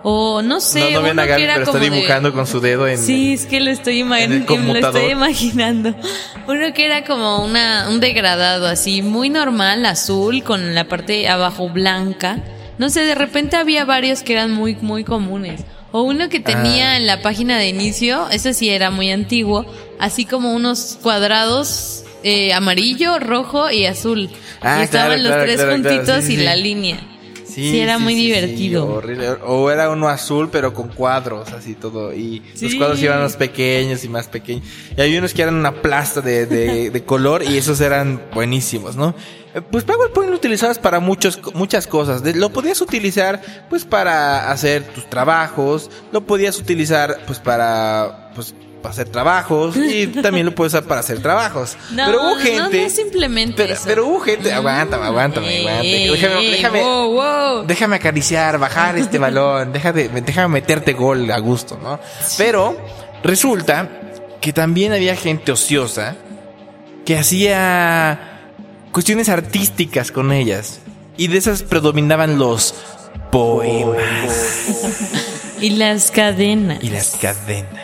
O 0.05 0.41
no 0.41 0.60
sé, 0.60 0.91
no, 0.91 1.00
no 1.00 1.01
ven 1.03 1.12
uno 1.13 1.22
a 1.22 1.25
que 1.25 1.43
era 1.43 1.53
pero 1.53 1.63
está 1.65 1.72
como 1.72 1.83
de- 1.83 1.89
dibujando 1.89 2.33
con 2.33 2.45
su 2.45 2.60
dedo 2.60 2.88
en 2.88 2.98
Sí, 2.98 3.33
es 3.33 3.45
que 3.45 3.62
lo 3.62 3.72
estoy, 3.72 4.03
lo 4.03 4.15
estoy 4.75 5.12
imaginando. 5.12 5.95
Uno 6.48 6.74
que 6.74 6.86
era 6.86 7.05
como 7.05 7.43
una, 7.43 7.88
un 7.89 8.00
degradado 8.01 8.67
así, 8.67 9.01
muy 9.01 9.29
normal, 9.29 9.86
azul, 9.86 10.43
con 10.43 10.75
la 10.75 10.83
parte 10.89 11.29
abajo 11.29 11.69
blanca. 11.69 12.38
No 12.77 12.89
sé, 12.89 13.01
de 13.03 13.15
repente 13.15 13.55
había 13.55 13.86
varios 13.86 14.24
que 14.24 14.33
eran 14.33 14.51
muy, 14.51 14.75
muy 14.75 15.03
comunes. 15.05 15.62
O 15.93 16.01
uno 16.01 16.27
que 16.27 16.39
tenía 16.41 16.91
Ah. 16.93 16.98
en 16.98 17.05
la 17.07 17.22
página 17.22 17.57
de 17.57 17.69
inicio, 17.69 18.27
ese 18.31 18.53
sí 18.53 18.69
era 18.69 18.89
muy 18.91 19.10
antiguo, 19.12 19.65
así 20.00 20.25
como 20.25 20.51
unos 20.53 20.98
cuadrados 21.01 22.03
eh, 22.24 22.51
amarillo, 22.53 23.19
rojo 23.19 23.69
y 23.69 23.86
azul. 23.86 24.29
Ah, 24.62 24.77
y 24.79 24.83
estaban 24.83 25.07
claro, 25.07 25.22
los 25.24 25.27
claro, 25.31 25.43
tres 25.43 25.55
claro, 25.57 25.72
sí, 26.22 26.33
y 26.33 26.38
sí. 26.38 26.43
la 26.43 26.55
línea. 26.55 26.98
Sí, 27.55 27.79
era 27.79 28.00
muy 28.00 28.15
divertido. 28.15 28.86
horrible. 28.88 29.29
O 29.45 29.69
era 29.69 29.89
uno 29.89 30.07
azul, 30.10 30.50
pero 30.51 30.74
con 30.74 30.89
cuadros, 30.89 31.51
así 31.53 31.75
todo. 31.75 32.13
Y 32.13 32.41
los 32.62 32.75
cuadros 32.75 33.01
iban 33.01 33.19
más 33.22 33.36
pequeños 33.36 34.03
y 34.03 34.10
más 34.10 34.27
pequeños. 34.27 34.65
Y 34.98 35.01
había 35.01 35.19
unos 35.19 35.33
que 35.33 35.41
eran 35.41 35.55
una 35.55 35.81
plasta 35.81 36.22
de, 36.22 36.45
de, 36.45 36.89
de 36.91 37.03
color 37.03 37.43
y 37.43 37.57
esos 37.57 37.79
eran 37.81 38.22
buenísimos, 38.33 38.95
¿no? 38.95 39.13
Eh, 39.53 39.62
Pues 39.62 39.83
PowerPoint 39.83 40.31
lo 40.31 40.36
utilizabas 40.38 40.79
para 40.79 41.00
muchos, 41.00 41.39
muchas 41.53 41.86
cosas. 41.88 42.24
Lo 42.36 42.50
podías 42.51 42.81
utilizar, 42.81 43.41
pues, 43.69 43.86
para 43.86 44.51
hacer 44.51 44.83
tus 44.83 45.07
trabajos. 45.10 45.89
Lo 46.12 46.25
podías 46.25 46.57
utilizar, 46.60 47.19
pues, 47.27 47.39
para, 47.39 48.31
pues, 48.36 48.55
para 48.83 48.91
hacer 48.93 49.09
trabajos. 49.09 49.75
Y 49.75 50.05
también 50.21 50.45
lo 50.45 50.53
puedes 50.53 50.73
usar 50.73 50.83
para 50.83 50.99
hacer 50.99 51.19
trabajos. 51.23 51.75
No, 51.89 52.05
pero 52.05 52.21
hubo 52.21 52.35
no, 52.35 52.37
gente. 52.37 52.77
no 52.81 52.85
es 52.85 52.95
simplemente 52.95 53.55
pero, 53.57 53.73
eso. 53.73 53.83
pero 53.87 54.05
hubo 54.05 54.19
gente. 54.19 54.53
Aguántame, 54.53 55.05
aguántame, 55.07 55.59
aguántame. 55.59 56.07
Déjame, 56.09 56.39
ey, 56.39 56.51
déjame, 56.51 56.81
wow, 56.83 57.11
wow. 57.13 57.65
déjame 57.65 57.95
acariciar, 57.95 58.59
bajar 58.59 58.95
este 58.97 59.17
balón, 59.25 59.73
déjame, 59.73 60.09
déjame 60.09 60.49
meterte 60.49 60.93
gol 60.93 61.31
a 61.31 61.39
gusto, 61.39 61.79
¿no? 61.81 61.99
Pero 62.37 62.77
resulta 63.23 63.89
que 64.39 64.53
también 64.53 64.93
había 64.93 65.15
gente 65.15 65.51
ociosa 65.51 66.15
que 67.05 67.17
hacía 67.17 68.51
cuestiones 68.91 69.29
artísticas 69.29 70.11
con 70.11 70.31
ellas. 70.31 70.79
Y 71.17 71.27
de 71.27 71.37
esas 71.37 71.63
predominaban 71.63 72.37
los 72.39 72.73
poemas 73.31 73.97
Y 75.61 75.71
las 75.71 76.11
cadenas. 76.11 76.83
y 76.83 76.89
las 76.89 77.15
cadenas. 77.21 77.82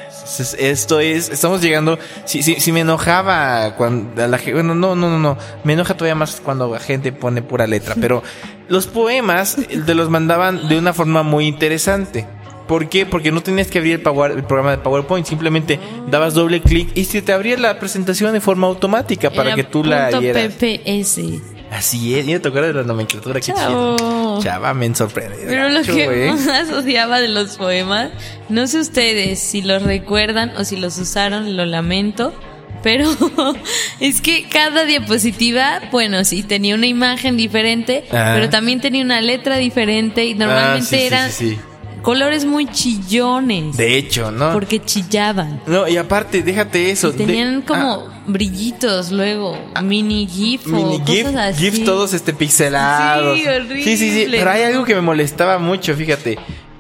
Esto 0.59 1.00
es, 1.00 1.29
estamos 1.29 1.62
llegando, 1.62 1.98
si, 2.25 2.43
si, 2.43 2.55
si 2.59 2.71
me 2.71 2.81
enojaba 2.81 3.75
cuando 3.75 4.24
a 4.24 4.27
la 4.27 4.38
gente, 4.38 4.53
bueno, 4.53 4.75
no, 4.75 4.95
no, 4.95 5.09
no, 5.09 5.17
no, 5.19 5.38
me 5.63 5.74
enoja 5.74 5.95
todavía 5.95 6.15
más 6.15 6.39
cuando 6.43 6.71
la 6.71 6.79
gente 6.79 7.12
pone 7.12 7.41
pura 7.41 7.65
letra, 7.67 7.95
pero 8.00 8.21
los 8.69 8.88
poemas 8.88 9.57
te 9.86 9.95
los 9.95 10.09
mandaban 10.09 10.67
de 10.67 10.77
una 10.77 10.93
forma 10.93 11.24
muy 11.24 11.48
interesante. 11.48 12.27
¿Por 12.67 12.88
qué? 12.88 13.07
Porque 13.07 13.31
no 13.31 13.41
tenías 13.41 13.65
que 13.67 13.79
abrir 13.79 13.93
el, 13.95 14.01
power- 14.03 14.31
el 14.33 14.43
programa 14.43 14.69
de 14.71 14.77
PowerPoint, 14.77 15.25
simplemente 15.25 15.79
dabas 16.07 16.36
doble 16.36 16.62
clic 16.62 16.89
y 16.93 17.05
se 17.05 17.24
te 17.24 17.33
abría 17.33 17.57
la 17.57 17.79
presentación 17.79 18.31
de 18.31 18.41
forma 18.41 18.67
automática 18.67 19.31
para 19.31 19.50
Era 19.50 19.55
que 19.55 19.63
tú 19.63 19.83
la 19.83 20.09
punto. 20.12 20.21
PPS. 20.21 21.58
Así 21.71 22.15
es, 22.17 22.25
ya 22.25 22.39
te 22.39 22.47
acuerdas 22.47 22.73
de 22.73 22.81
la 22.81 22.88
nomenclatura 22.88 23.39
que 23.39 23.53
Chavo. 23.53 24.39
Chava, 24.41 24.73
me 24.73 24.93
sorprende. 24.95 25.38
Pero 25.47 25.69
lo 25.69 25.81
que 25.83 26.31
más 26.45 26.69
odiaba 26.71 27.19
de 27.21 27.27
los 27.27 27.57
poemas, 27.57 28.09
no 28.49 28.65
sé 28.67 28.79
ustedes 28.79 29.39
si 29.39 29.61
los 29.61 29.83
recuerdan 29.83 30.51
o 30.57 30.63
si 30.63 30.77
los 30.77 30.97
usaron, 30.97 31.55
lo 31.55 31.65
lamento, 31.65 32.33
pero 32.81 33.07
es 33.99 34.19
que 34.21 34.47
cada 34.49 34.85
diapositiva, 34.85 35.81
bueno, 35.91 36.23
sí, 36.25 36.41
tenía 36.43 36.73
una 36.75 36.88
imagen 36.88 37.38
diferente, 37.38 38.03
Ah. 38.11 38.31
pero 38.33 38.49
también 38.49 38.81
tenía 38.81 39.03
una 39.03 39.21
letra 39.21 39.57
diferente 39.57 40.25
y 40.25 40.33
Ah, 40.33 40.38
normalmente 40.38 40.88
sí, 40.88 40.97
sí, 40.97 41.03
eran 41.05 41.31
sí, 41.31 41.49
sí. 41.55 41.59
Colores 42.01 42.45
muy 42.45 42.65
chillones, 42.67 43.77
De 43.77 43.97
hecho, 43.97 44.31
¿no? 44.31 44.51
porque 44.53 44.79
chillaban. 44.83 45.61
No, 45.67 45.87
y 45.87 45.97
aparte, 45.97 46.41
déjate 46.43 46.91
eso. 46.91 47.09
Y 47.09 47.13
tenían 47.13 47.59
de- 47.61 47.65
como 47.65 48.07
ah, 48.09 48.21
brillitos 48.27 49.11
luego, 49.11 49.57
mini 49.83 50.27
gif 50.27 50.65
o 50.67 50.69
mini 50.69 50.99
cosas 50.99 51.13
GIF, 51.15 51.35
así. 51.37 51.71
GIF 51.71 51.85
todos 51.85 52.13
este 52.13 52.33
pixelados. 52.33 53.37
Sí, 53.37 53.47
horrible. 53.47 53.83
Sí, 53.83 53.97
sí, 53.97 54.11
sí. 54.11 54.27
Pero 54.31 54.49
hay 54.49 54.63
algo 54.63 54.83
que 54.85 54.95
me 54.95 55.01
molestaba 55.01 55.57
mucho, 55.57 55.95
fíjate. 55.95 56.37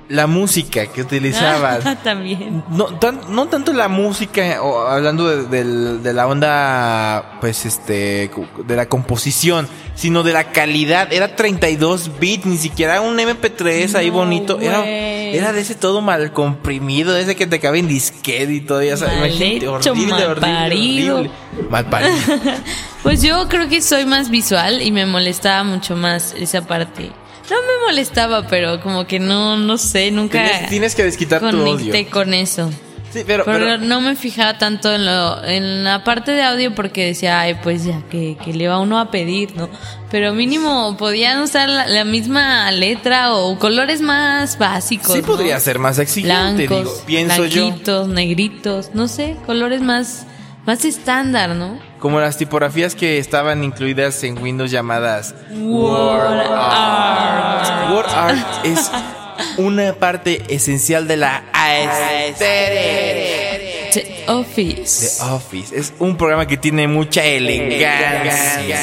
La 0.09 0.25
música 0.27 0.87
que 0.87 1.01
utilizaban. 1.01 1.81
También. 2.03 2.63
No, 2.69 2.85
tan- 2.85 3.21
no 3.29 3.47
tanto 3.47 3.71
la 3.73 3.87
música, 3.87 4.61
o 4.61 4.79
hablando 4.87 5.27
de, 5.45 5.63
de 5.99 6.13
la 6.13 6.25
onda, 6.27 7.37
pues 7.39 7.65
este, 7.65 8.29
de 8.65 8.75
la 8.75 8.87
composición, 8.87 9.67
sino 9.95 10.23
de 10.23 10.33
la 10.33 10.51
calidad. 10.51 11.13
Era 11.13 11.35
32 11.35 12.19
bits, 12.19 12.45
ni 12.47 12.57
siquiera 12.57 13.01
un 13.01 13.17
MP3 13.19 13.93
ahí 13.95 14.09
bonito. 14.09 14.59
Era, 14.59 14.83
era 14.85 15.53
de 15.53 15.61
ese 15.61 15.75
todo 15.75 16.01
mal 16.01 16.33
comprimido, 16.33 17.13
de 17.13 17.21
ese 17.21 17.35
que 17.35 17.45
te 17.45 17.59
cabe 17.59 17.77
en 17.79 17.87
disquete 17.87 18.51
y 18.51 18.61
todo. 18.61 18.81
Ya 18.81 18.97
sabes, 18.97 19.15
imagínate, 19.17 19.67
horrible, 19.67 20.07
mal 20.11 20.23
horrible, 20.23 20.41
parido. 20.41 21.15
horrible. 21.17 21.35
Mal 21.69 21.85
parido. 21.85 22.11
Pues 23.03 23.21
yo 23.21 23.47
creo 23.47 23.69
que 23.69 23.81
soy 23.81 24.05
más 24.05 24.29
visual 24.29 24.81
y 24.81 24.91
me 24.91 25.05
molestaba 25.05 25.63
mucho 25.63 25.95
más 25.95 26.33
esa 26.37 26.67
parte. 26.67 27.11
No 27.49 27.55
me 27.61 27.85
molestaba, 27.87 28.45
pero 28.47 28.79
como 28.81 29.07
que 29.07 29.19
no, 29.19 29.57
no 29.57 29.77
sé, 29.77 30.11
nunca 30.11 30.43
Tienes, 30.43 30.69
tienes 30.69 30.95
que 30.95 31.03
desquitar 31.03 31.39
tu 31.41 31.47
odio. 31.61 31.93
con 32.11 32.33
eso. 32.33 32.69
Sí, 33.11 33.23
pero, 33.25 33.43
Pero, 33.43 33.57
pero- 33.65 33.77
no 33.79 34.01
me 34.01 34.15
fijaba 34.15 34.59
tanto 34.59 34.93
en 34.93 35.03
lo, 35.03 35.43
en 35.43 35.83
la 35.83 36.03
parte 36.03 36.31
de 36.31 36.43
audio 36.43 36.75
porque 36.75 37.07
decía, 37.07 37.39
ay, 37.41 37.55
pues 37.63 37.83
ya, 37.83 38.03
que, 38.11 38.37
que 38.45 38.53
le 38.53 38.67
va 38.67 38.77
uno 38.79 38.99
a 38.99 39.09
pedir, 39.09 39.55
¿no? 39.55 39.67
Pero 40.11 40.31
mínimo 40.33 40.95
podían 40.95 41.41
usar 41.41 41.69
la, 41.69 41.87
la 41.87 42.03
misma 42.05 42.69
letra 42.71 43.33
o 43.33 43.57
colores 43.57 44.01
más 44.01 44.59
básicos. 44.59 45.13
sí 45.15 45.21
¿no? 45.21 45.25
podría 45.27 45.59
ser 45.59 45.79
más 45.79 45.97
exigente, 45.97 46.67
Blancos, 46.67 46.83
digo, 46.85 47.05
pienso 47.07 47.45
yo. 47.47 48.07
negritos, 48.07 48.91
no 48.93 49.07
sé, 49.07 49.35
colores 49.47 49.81
más, 49.81 50.27
más 50.69 50.85
estándar, 50.85 51.55
¿no? 51.55 51.79
Como 51.97 52.19
las 52.19 52.37
tipografías 52.37 52.93
que 52.93 53.17
estaban 53.17 53.63
incluidas 53.63 54.23
en 54.23 54.37
Windows 54.37 54.69
llamadas 54.69 55.33
Word 55.49 56.45
art. 56.47 57.91
Word 57.91 58.09
Art 58.09 58.65
es 58.65 58.91
una 59.57 59.93
parte 59.93 60.43
esencial 60.47 61.07
de 61.07 61.17
la 61.17 61.43
aesthetic 61.53 62.37
The 63.93 64.25
Office. 64.27 65.23
de 65.25 65.31
Office. 65.31 65.75
Es 65.75 65.91
un 65.97 66.15
programa 66.15 66.45
que 66.45 66.57
tiene 66.57 66.87
mucha 66.87 67.25
elegancia. 67.25 68.77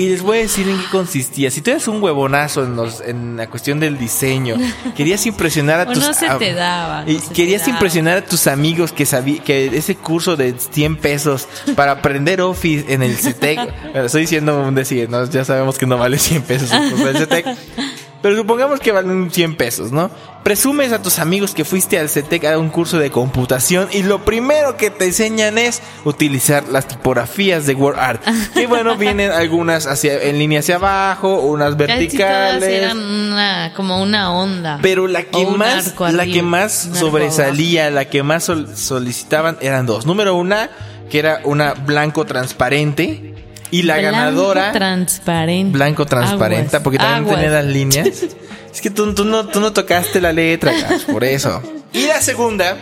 Y 0.00 0.08
les 0.08 0.22
voy 0.22 0.38
a 0.38 0.40
decir 0.40 0.66
en 0.66 0.78
qué 0.78 0.84
consistía. 0.90 1.50
Si 1.50 1.60
tú 1.60 1.70
eres 1.70 1.86
un 1.86 2.02
huevonazo 2.02 2.64
en, 2.64 2.74
los- 2.74 3.00
en 3.02 3.36
la 3.36 3.48
cuestión 3.48 3.78
del 3.80 3.98
diseño, 3.98 4.56
querías 4.96 5.26
impresionar 5.26 5.80
a 5.80 5.86
tus 5.92 5.98
no 6.06 6.14
se 6.14 6.26
te 6.38 6.54
daba, 6.54 7.04
no 7.04 7.10
y 7.12 7.18
se 7.18 7.28
te 7.28 7.34
querías 7.34 7.60
daba. 7.62 7.72
impresionar 7.74 8.16
a 8.18 8.24
tus 8.24 8.46
amigos 8.46 8.92
que 8.92 9.04
sabí 9.04 9.40
que 9.40 9.66
ese 9.76 9.96
curso 9.96 10.36
de 10.36 10.54
100 10.58 10.96
pesos 10.96 11.46
para 11.76 11.92
aprender 11.92 12.40
Office 12.40 12.92
en 12.92 13.02
el 13.02 13.14
CETEC, 13.16 13.58
bueno, 13.92 14.06
estoy 14.06 14.22
diciendo 14.22 14.62
un 14.66 14.74
decir, 14.74 15.10
¿no? 15.10 15.24
ya 15.28 15.44
sabemos 15.44 15.76
que 15.76 15.84
no 15.86 15.98
vale 15.98 16.18
100 16.18 16.42
pesos 16.44 16.72
el 16.72 16.90
curso 16.90 17.04
del 17.06 17.16
CETEC. 17.18 17.46
Pero 18.22 18.36
supongamos 18.36 18.80
que 18.80 18.92
valen 18.92 19.30
100 19.30 19.56
pesos, 19.56 19.92
¿no? 19.92 20.10
Presumes 20.42 20.92
a 20.92 21.00
tus 21.02 21.18
amigos 21.18 21.54
que 21.54 21.64
fuiste 21.64 21.98
al 21.98 22.08
CETEC 22.08 22.44
a 22.46 22.58
un 22.58 22.68
curso 22.70 22.98
de 22.98 23.10
computación 23.10 23.88
y 23.92 24.02
lo 24.02 24.24
primero 24.24 24.76
que 24.76 24.90
te 24.90 25.06
enseñan 25.06 25.56
es 25.58 25.80
utilizar 26.04 26.68
las 26.68 26.86
tipografías 26.88 27.66
de 27.66 27.74
WordArt. 27.74 28.22
Que 28.54 28.66
bueno, 28.68 28.96
vienen 28.96 29.30
algunas 29.30 29.86
hacia, 29.86 30.22
en 30.22 30.38
línea 30.38 30.60
hacia 30.60 30.76
abajo, 30.76 31.40
unas 31.40 31.74
Casi 31.76 31.86
verticales. 31.86 32.62
eran 32.68 32.98
una, 32.98 33.72
como 33.74 34.02
una 34.02 34.32
onda. 34.32 34.78
Pero 34.82 35.06
la 35.06 35.22
que 35.24 35.46
más, 35.46 35.94
la 36.12 36.24
que 36.26 36.42
más 36.42 36.88
sobresalía, 36.94 37.90
la 37.90 38.04
que 38.06 38.22
más 38.22 38.44
sol- 38.44 38.68
solicitaban 38.76 39.56
eran 39.60 39.86
dos. 39.86 40.04
Número 40.06 40.34
una, 40.34 40.70
que 41.10 41.18
era 41.18 41.40
una 41.44 41.74
blanco 41.74 42.24
transparente. 42.26 43.34
Y 43.70 43.82
la 43.82 43.98
Blanco 43.98 44.16
ganadora, 44.16 44.72
transparente. 44.72 45.72
blanco 45.76 46.06
transparente, 46.06 46.68
Aguas, 46.76 46.82
porque 46.82 46.98
también 46.98 47.24
aguas. 47.24 47.36
tenía 47.36 47.50
las 47.50 47.64
líneas. 47.66 48.06
es 48.72 48.80
que 48.80 48.90
tú, 48.90 49.14
tú 49.14 49.24
no, 49.24 49.46
tú 49.46 49.60
no 49.60 49.72
tocaste 49.72 50.20
la 50.20 50.32
letra, 50.32 50.72
por 51.10 51.22
eso. 51.24 51.62
Y 51.92 52.06
la 52.06 52.20
segunda, 52.20 52.76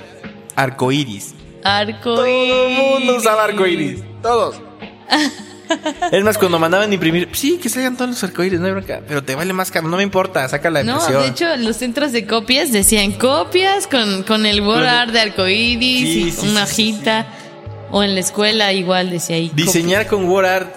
arcoiris. 0.56 1.34
Arco 1.64 2.14
Todo 2.14 2.24
el 2.26 2.70
mundo 2.78 3.16
usaba 3.16 3.44
arcoiris. 3.44 4.00
Todos. 4.22 4.60
Es 6.10 6.24
más, 6.24 6.38
cuando 6.38 6.58
mandaban 6.58 6.90
imprimir, 6.94 7.28
sí, 7.32 7.58
que 7.62 7.68
salgan 7.68 7.94
todos 7.94 8.10
los 8.12 8.24
arcoíris, 8.24 8.58
no 8.58 8.64
hay 8.66 8.72
bronca. 8.72 9.02
Pero 9.06 9.22
te 9.22 9.34
vale 9.34 9.52
más 9.52 9.70
caro, 9.70 9.86
no 9.86 9.98
me 9.98 10.02
importa, 10.02 10.48
saca 10.48 10.70
la 10.70 10.82
No, 10.82 10.92
impresión. 10.92 11.22
de 11.22 11.28
hecho, 11.28 11.56
los 11.58 11.76
centros 11.76 12.12
de 12.12 12.26
copias 12.26 12.72
decían 12.72 13.12
copias 13.12 13.86
con, 13.86 14.22
con 14.22 14.46
el 14.46 14.62
Con- 14.64 14.82
art 14.82 15.10
de 15.12 15.20
arcoíris 15.20 16.08
Sí, 16.08 16.22
y 16.22 16.30
sí, 16.32 16.48
una 16.48 16.64
sí, 16.64 16.92
hojita. 16.94 17.26
O 17.90 18.02
en 18.02 18.14
la 18.14 18.20
escuela 18.20 18.72
igual 18.72 19.10
decía 19.10 19.36
ahí. 19.36 19.50
Diseñar 19.54 20.06
con 20.06 20.24
WordArt 20.28 20.68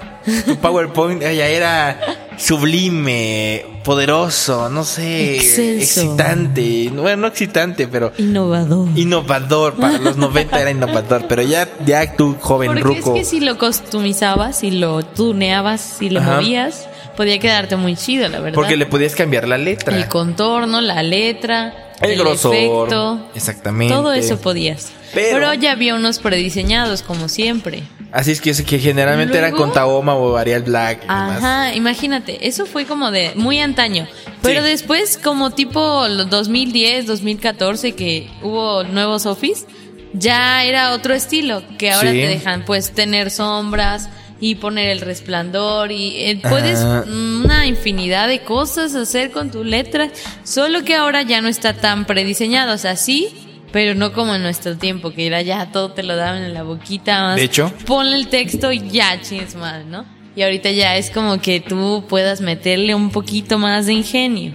tu 0.45 0.55
PowerPoint 0.57 1.21
ya 1.21 1.47
era 1.47 1.99
sublime, 2.37 3.65
poderoso, 3.83 4.69
no 4.69 4.83
sé, 4.83 5.35
Excelso. 5.37 6.01
excitante. 6.01 6.89
Bueno, 6.89 7.17
no 7.23 7.27
excitante, 7.27 7.87
pero 7.87 8.11
copia. 8.11 8.25
Innovador. 8.25 8.87
innovador. 8.95 9.73
Para 9.75 9.97
los 9.97 10.17
90 10.17 10.59
era 10.61 10.71
innovador, 10.71 11.25
pero 11.27 11.41
ya, 11.41 11.67
ya 11.85 12.15
tú, 12.15 12.35
joven 12.39 12.67
Porque 12.69 12.83
ruco. 12.83 13.15
es 13.15 13.19
que 13.21 13.25
si 13.25 13.39
lo 13.39 13.57
customizabas, 13.57 14.59
si 14.59 14.71
lo 14.71 15.03
tuneabas, 15.03 15.81
si 15.81 16.09
lo 16.09 16.19
Ajá. 16.19 16.35
movías, 16.35 16.87
podía 17.17 17.39
quedarte 17.39 17.75
muy 17.75 17.95
chido, 17.95 18.27
la 18.29 18.39
verdad. 18.39 18.55
Porque 18.55 18.77
le 18.77 18.85
podías 18.85 19.15
cambiar 19.15 19.47
la 19.47 19.57
letra. 19.57 19.95
El 19.97 20.07
contorno, 20.07 20.81
la 20.81 21.03
letra, 21.03 21.90
El 22.01 22.17
grosor, 22.17 22.55
efecto, 22.55 23.29
exactamente. 23.35 23.93
todo 23.93 24.13
eso 24.13 24.39
podías. 24.39 24.91
Pero- 25.13 25.39
Pero, 25.39 25.53
ya 25.55 25.73
había 25.73 25.95
unos 25.95 26.19
prediseñados, 26.19 27.01
como 27.01 27.27
siempre. 27.27 27.83
Así 28.13 28.31
es 28.31 28.41
que, 28.41 28.51
que 28.63 28.79
generalmente 28.79 29.37
eran 29.37 29.51
con 29.53 29.71
Tahoma 29.73 30.15
o 30.15 30.35
Arial 30.37 30.63
Black. 30.63 30.99
y 30.99 31.07
demás. 31.07 31.37
Ajá, 31.37 31.73
imagínate, 31.75 32.47
eso 32.47 32.65
fue 32.65 32.85
como 32.85 33.11
de 33.11 33.33
muy 33.35 33.59
antaño. 33.59 34.07
Pero 34.41 34.61
Sí. 34.63 34.69
después, 34.69 35.17
como 35.21 35.51
tipo 35.51 36.07
los 36.07 36.29
2010, 36.29 37.05
2014, 37.07 37.93
que 37.93 38.29
hubo 38.41 38.83
nuevos 38.83 39.25
Office, 39.25 39.65
ya 40.13 40.63
era 40.65 40.93
otro 40.93 41.13
estilo, 41.13 41.61
que 41.77 41.91
ahora 41.91 42.11
Sí. 42.11 42.17
te 42.19 42.27
dejan 42.27 42.65
pues 42.65 42.91
tener 42.91 43.31
sombras 43.31 44.09
y 44.41 44.55
poner 44.55 44.89
el 44.89 44.99
resplandor 44.99 45.91
y 45.93 46.17
eh, 46.17 46.41
puedes 46.41 46.79
Ah. 46.79 47.05
una 47.07 47.65
infinidad 47.67 48.27
de 48.27 48.39
cosas 48.41 48.95
hacer 48.95 49.31
con 49.31 49.51
tu 49.51 49.63
letra, 49.63 50.09
solo 50.43 50.83
que 50.83 50.95
ahora 50.95 51.21
ya 51.21 51.41
no 51.41 51.47
está 51.47 51.73
tan 51.75 52.05
prediseñado, 52.05 52.73
o 52.73 52.77
sea, 52.77 52.95
sí, 52.97 53.29
pero 53.71 53.95
no 53.95 54.11
como 54.11 54.35
en 54.35 54.41
nuestro 54.41 54.75
tiempo, 54.77 55.11
que 55.11 55.27
era 55.27 55.41
ya 55.43 55.71
todo 55.71 55.91
te 55.93 56.03
lo 56.03 56.15
daban 56.17 56.41
en 56.43 56.53
la 56.53 56.63
boquita, 56.63 57.21
más 57.21 57.35
De 57.37 57.43
hecho. 57.43 57.71
ponle 57.85 58.17
el 58.17 58.27
texto 58.27 58.71
y 58.73 58.89
ya, 58.89 59.21
chingues 59.21 59.55
madre, 59.55 59.85
¿no? 59.85 60.05
Y 60.35 60.41
ahorita 60.41 60.71
ya 60.71 60.97
es 60.97 61.11
como 61.11 61.39
que 61.39 61.59
tú 61.59 62.05
puedas 62.09 62.41
meterle 62.41 62.95
un 62.95 63.11
poquito 63.11 63.59
más 63.59 63.85
de 63.85 63.93
ingenio. 63.93 64.53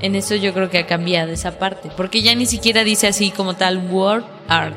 En 0.00 0.14
eso 0.14 0.34
yo 0.34 0.52
creo 0.52 0.70
que 0.70 0.78
ha 0.78 0.86
cambiado 0.86 1.32
esa 1.32 1.58
parte, 1.58 1.88
porque 1.96 2.22
ya 2.22 2.34
ni 2.34 2.46
siquiera 2.46 2.84
dice 2.84 3.06
así 3.08 3.30
como 3.30 3.54
tal 3.54 3.78
word 3.90 4.24
art. 4.48 4.76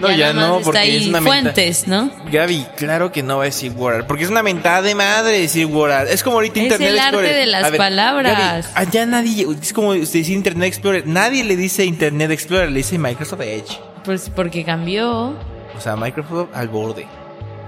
No, 0.00 0.10
ya 0.10 0.32
no, 0.32 0.60
porque 0.60 0.78
ahí 0.78 0.96
es 0.96 1.06
una 1.06 1.20
fuentes, 1.22 1.86
¿no? 1.86 2.10
Gaby, 2.30 2.66
claro 2.76 3.12
que 3.12 3.22
no 3.22 3.38
va 3.38 3.44
a 3.44 3.46
decir 3.46 3.72
word 3.72 4.06
porque 4.06 4.24
es 4.24 4.30
una 4.30 4.42
mentada 4.42 4.82
de 4.82 4.94
madre 4.94 5.40
decir 5.40 5.66
word. 5.66 6.08
Es 6.08 6.22
como 6.22 6.36
ahorita 6.36 6.58
Es 6.58 6.64
Internet 6.64 6.88
el 6.90 6.98
arte 6.98 7.06
Explorer. 7.08 7.34
de 7.34 7.46
las 7.46 7.70
ver, 7.70 7.78
palabras. 7.78 8.66
Gaby, 8.72 8.88
allá 8.88 9.06
nadie, 9.06 9.46
es 9.60 9.72
como 9.72 9.90
usted 9.90 10.18
dice 10.20 10.32
Internet 10.32 10.68
Explorer, 10.68 11.06
nadie 11.06 11.44
le 11.44 11.56
dice 11.56 11.84
Internet 11.84 12.30
Explorer, 12.30 12.70
le 12.70 12.78
dice 12.78 12.98
Microsoft 12.98 13.40
Edge. 13.42 13.78
Pues 14.04 14.30
porque 14.34 14.64
cambió. 14.64 15.36
O 15.76 15.80
sea, 15.80 15.96
Microsoft 15.96 16.48
al 16.54 16.68
borde. 16.68 17.06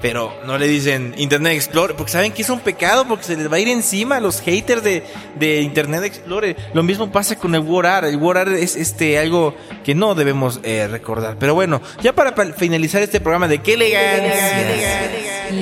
Pero 0.02 0.34
no 0.46 0.58
le 0.58 0.66
dicen 0.66 1.14
Internet 1.16 1.52
Explorer, 1.54 1.94
porque 1.96 2.10
saben 2.10 2.32
que 2.32 2.42
es 2.42 2.50
un 2.50 2.58
pecado, 2.58 3.06
porque 3.06 3.22
se 3.24 3.36
les 3.36 3.50
va 3.50 3.56
a 3.56 3.60
ir 3.60 3.68
encima 3.68 4.16
a 4.16 4.20
los 4.20 4.40
haters 4.40 4.82
de, 4.82 5.04
de 5.38 5.60
Internet 5.62 6.02
Explorer. 6.02 6.56
Lo 6.74 6.82
mismo 6.82 7.12
pasa 7.12 7.36
con 7.36 7.54
el 7.54 7.60
Word 7.60 7.86
Art. 7.86 8.08
El 8.08 8.16
Word 8.16 8.36
Art 8.38 8.50
es 8.52 8.74
este 8.74 9.16
algo 9.18 9.54
que 9.84 9.94
no 9.94 10.16
debemos 10.16 10.58
eh, 10.64 10.88
recordar. 10.90 11.36
Pero 11.38 11.54
bueno, 11.54 11.80
ya 12.02 12.12
para, 12.12 12.34
pa- 12.34 12.46
finalizar 12.52 13.00
este 13.00 13.20
programa 13.20 13.46
de 13.46 13.58
qué 13.62 13.74
elegancia. 13.74 15.10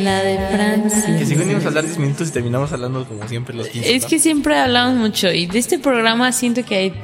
La 0.03 0.23
de 0.23 0.39
Francia. 0.53 1.19
Que 1.19 1.27
según 1.27 1.45
íbamos 1.45 1.65
a 1.65 1.69
hablar 1.69 1.85
10 1.85 1.99
minutos 1.99 2.29
y 2.29 2.31
terminamos 2.33 2.73
hablando 2.73 3.05
como 3.07 3.29
siempre 3.29 3.55
los 3.55 3.69
15. 3.69 3.95
Es 3.97 4.03
¿no? 4.05 4.09
que 4.09 4.19
siempre 4.19 4.57
hablamos 4.59 4.95
mucho 4.97 5.31
y 5.31 5.47
de 5.47 5.59
este 5.59 5.79
programa 5.79 6.33
siento 6.33 6.65
que 6.65 6.75
hay 6.77 6.95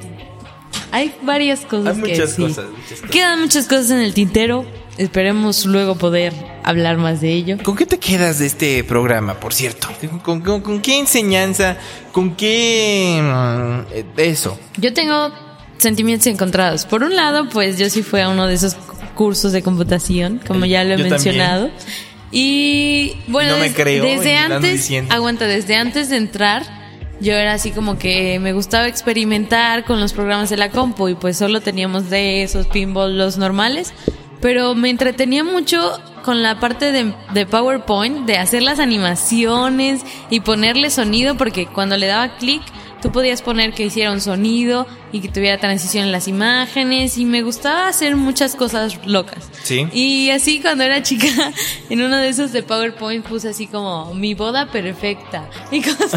hay 0.92 1.14
varias 1.22 1.60
cosas 1.60 1.96
Hay 1.96 2.02
que 2.02 2.08
muchas 2.12 2.28
decir. 2.30 2.46
cosas, 2.46 2.64
muchas 2.70 2.90
cosas. 3.00 3.10
Quedan 3.10 3.40
muchas 3.40 3.66
cosas 3.66 3.90
en 3.90 3.98
el 4.00 4.14
tintero. 4.14 4.64
Esperemos 4.98 5.66
luego 5.66 5.96
poder 5.96 6.32
hablar 6.64 6.96
más 6.96 7.20
de 7.20 7.32
ello. 7.32 7.58
¿Con 7.62 7.76
qué 7.76 7.84
te 7.86 7.98
quedas 7.98 8.38
de 8.38 8.46
este 8.46 8.82
programa, 8.84 9.34
por 9.34 9.52
cierto? 9.52 9.88
¿Con, 10.22 10.40
con- 10.40 10.60
con 10.62 10.80
qué 10.80 10.98
enseñanza? 10.98 11.76
¿Con 12.12 12.34
qué... 12.34 13.18
mm, 13.22 13.92
eh, 13.92 14.04
eso? 14.16 14.58
Yo 14.78 14.94
tengo 14.94 15.30
sentimientos 15.78 16.26
encontrados. 16.28 16.86
Por 16.86 17.02
un 17.02 17.14
lado, 17.14 17.48
pues 17.50 17.78
yo 17.78 17.90
sí 17.90 18.02
fui 18.02 18.20
a 18.20 18.28
uno 18.30 18.46
de 18.46 18.54
esos 18.54 18.74
cursos 19.14 19.52
de 19.52 19.62
computación, 19.62 20.40
como 20.46 20.64
ya 20.64 20.82
lo 20.84 20.94
he 20.94 20.98
Yo 20.98 21.04
mencionado. 21.08 21.70
Y 22.32 23.16
bueno, 23.28 23.52
No 23.52 23.56
me 23.58 23.64
des- 23.64 23.74
creo, 23.74 24.04
y 24.04 24.16
desde 24.16 24.36
antes, 24.36 24.90
aguanta, 25.10 25.46
desde 25.46 25.76
antes 25.76 26.08
de 26.10 26.16
entrar, 26.16 26.64
yo 27.20 27.32
era 27.34 27.52
así 27.54 27.70
como 27.70 27.98
que 27.98 28.38
me 28.40 28.52
gustaba 28.52 28.88
experimentar 28.88 29.84
con 29.84 30.00
los 30.00 30.12
programas 30.12 30.50
de 30.50 30.56
la 30.56 30.70
compu 30.70 31.08
y 31.08 31.14
pues 31.14 31.36
solo 31.36 31.60
teníamos 31.60 32.10
de 32.10 32.42
esos 32.42 32.66
pinball 32.66 33.16
los 33.16 33.36
normales. 33.38 33.92
Pero 34.40 34.74
me 34.74 34.90
entretenía 34.90 35.44
mucho 35.44 36.00
con 36.24 36.42
la 36.42 36.58
parte 36.60 36.92
de, 36.92 37.12
de 37.32 37.46
PowerPoint, 37.46 38.26
de 38.26 38.38
hacer 38.38 38.62
las 38.62 38.80
animaciones 38.80 40.04
y 40.28 40.40
ponerle 40.40 40.90
sonido, 40.90 41.36
porque 41.36 41.66
cuando 41.66 41.96
le 41.96 42.06
daba 42.06 42.36
clic, 42.36 42.62
tú 43.02 43.12
podías 43.12 43.42
poner 43.42 43.72
que 43.72 43.84
hiciera 43.84 44.10
un 44.10 44.20
sonido 44.20 44.86
y 45.12 45.20
que 45.20 45.28
tuviera 45.28 45.58
transición 45.58 46.04
en 46.06 46.12
las 46.12 46.28
imágenes 46.28 47.18
y 47.18 47.24
me 47.24 47.42
gustaba 47.42 47.88
hacer 47.88 48.16
muchas 48.16 48.56
cosas 48.56 48.98
locas. 49.06 49.48
Sí. 49.62 49.86
Y 49.92 50.30
así 50.30 50.60
cuando 50.60 50.82
era 50.84 51.02
chica, 51.02 51.26
en 51.90 52.02
uno 52.02 52.16
de 52.16 52.28
esos 52.28 52.52
de 52.52 52.62
PowerPoint 52.62 53.24
puse 53.26 53.48
así 53.50 53.66
como 53.66 54.14
mi 54.14 54.34
boda 54.34 54.70
perfecta 54.72 55.48
y 55.70 55.80
cosas 55.82 56.14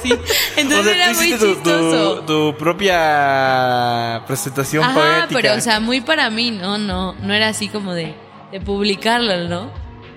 así. 0.00 0.12
Entonces 0.56 0.80
O 0.80 0.84
sea, 0.84 0.94
era 0.94 1.14
muy 1.14 1.30
tu- 1.34 1.46
chistoso. 1.54 2.20
Tu, 2.20 2.26
tu 2.52 2.58
propia 2.58 4.22
presentación 4.26 4.84
Ajá, 4.84 4.94
poética. 4.94 5.28
pero 5.40 5.54
o 5.54 5.60
sea, 5.60 5.80
muy 5.80 6.00
para 6.00 6.30
mí, 6.30 6.50
no, 6.50 6.78
no, 6.78 7.14
no 7.14 7.34
era 7.34 7.48
así 7.48 7.68
como 7.68 7.94
de, 7.94 8.14
de 8.50 8.60
publicarlo, 8.60 9.48
¿no? 9.48 9.70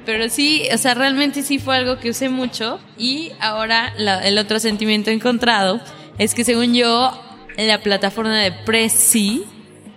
Pero 0.06 0.30
sí, 0.30 0.64
o 0.72 0.78
sea, 0.78 0.94
realmente 0.94 1.42
sí 1.42 1.58
fue 1.58 1.76
algo 1.78 1.98
que 2.00 2.12
usé 2.12 2.30
mucho 2.30 2.80
y 2.98 3.32
ahora 3.40 3.94
la- 3.98 4.22
el 4.28 4.38
otro 4.38 4.60
sentimiento 4.60 5.10
encontrado 5.10 5.82
es 6.18 6.34
que 6.36 6.44
según 6.44 6.74
yo, 6.74 7.12
la 7.58 7.82
plataforma 7.82 8.38
de 8.40 8.52
Prezi 8.52 9.44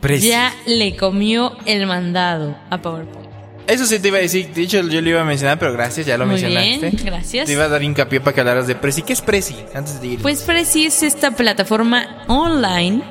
Preci. 0.00 0.28
ya 0.28 0.52
le 0.66 0.96
comió 0.96 1.56
el 1.66 1.87
mandado 1.87 2.56
a 2.70 2.78
PowerPoint. 2.80 3.28
Eso 3.66 3.84
sí 3.84 3.98
te 3.98 4.08
iba 4.08 4.16
a 4.16 4.22
decir. 4.22 4.48
De 4.54 4.62
hecho, 4.62 4.80
yo 4.80 5.00
lo 5.02 5.10
iba 5.10 5.20
a 5.20 5.25
mencionar, 5.25 5.58
pero 5.58 5.75
gracias, 5.75 6.06
ya 6.06 6.16
lo 6.16 6.25
Muy 6.25 6.40
mencionaste. 6.40 6.90
bien, 6.90 7.04
gracias. 7.04 7.47
Te 7.47 7.52
iba 7.52 7.64
a 7.64 7.69
dar 7.69 7.82
hincapié 7.82 8.19
para 8.21 8.34
que 8.34 8.40
hablaras 8.40 8.66
de 8.66 8.75
Prezi. 8.75 9.02
¿Qué 9.02 9.12
es 9.12 9.21
Prezi? 9.21 9.56
Antes 9.75 10.00
de 10.00 10.06
ir. 10.06 10.23
Pues 10.23 10.40
Prezi 10.43 10.86
es 10.86 11.02
esta 11.02 11.32
plataforma 11.32 12.25
online, 12.28 13.02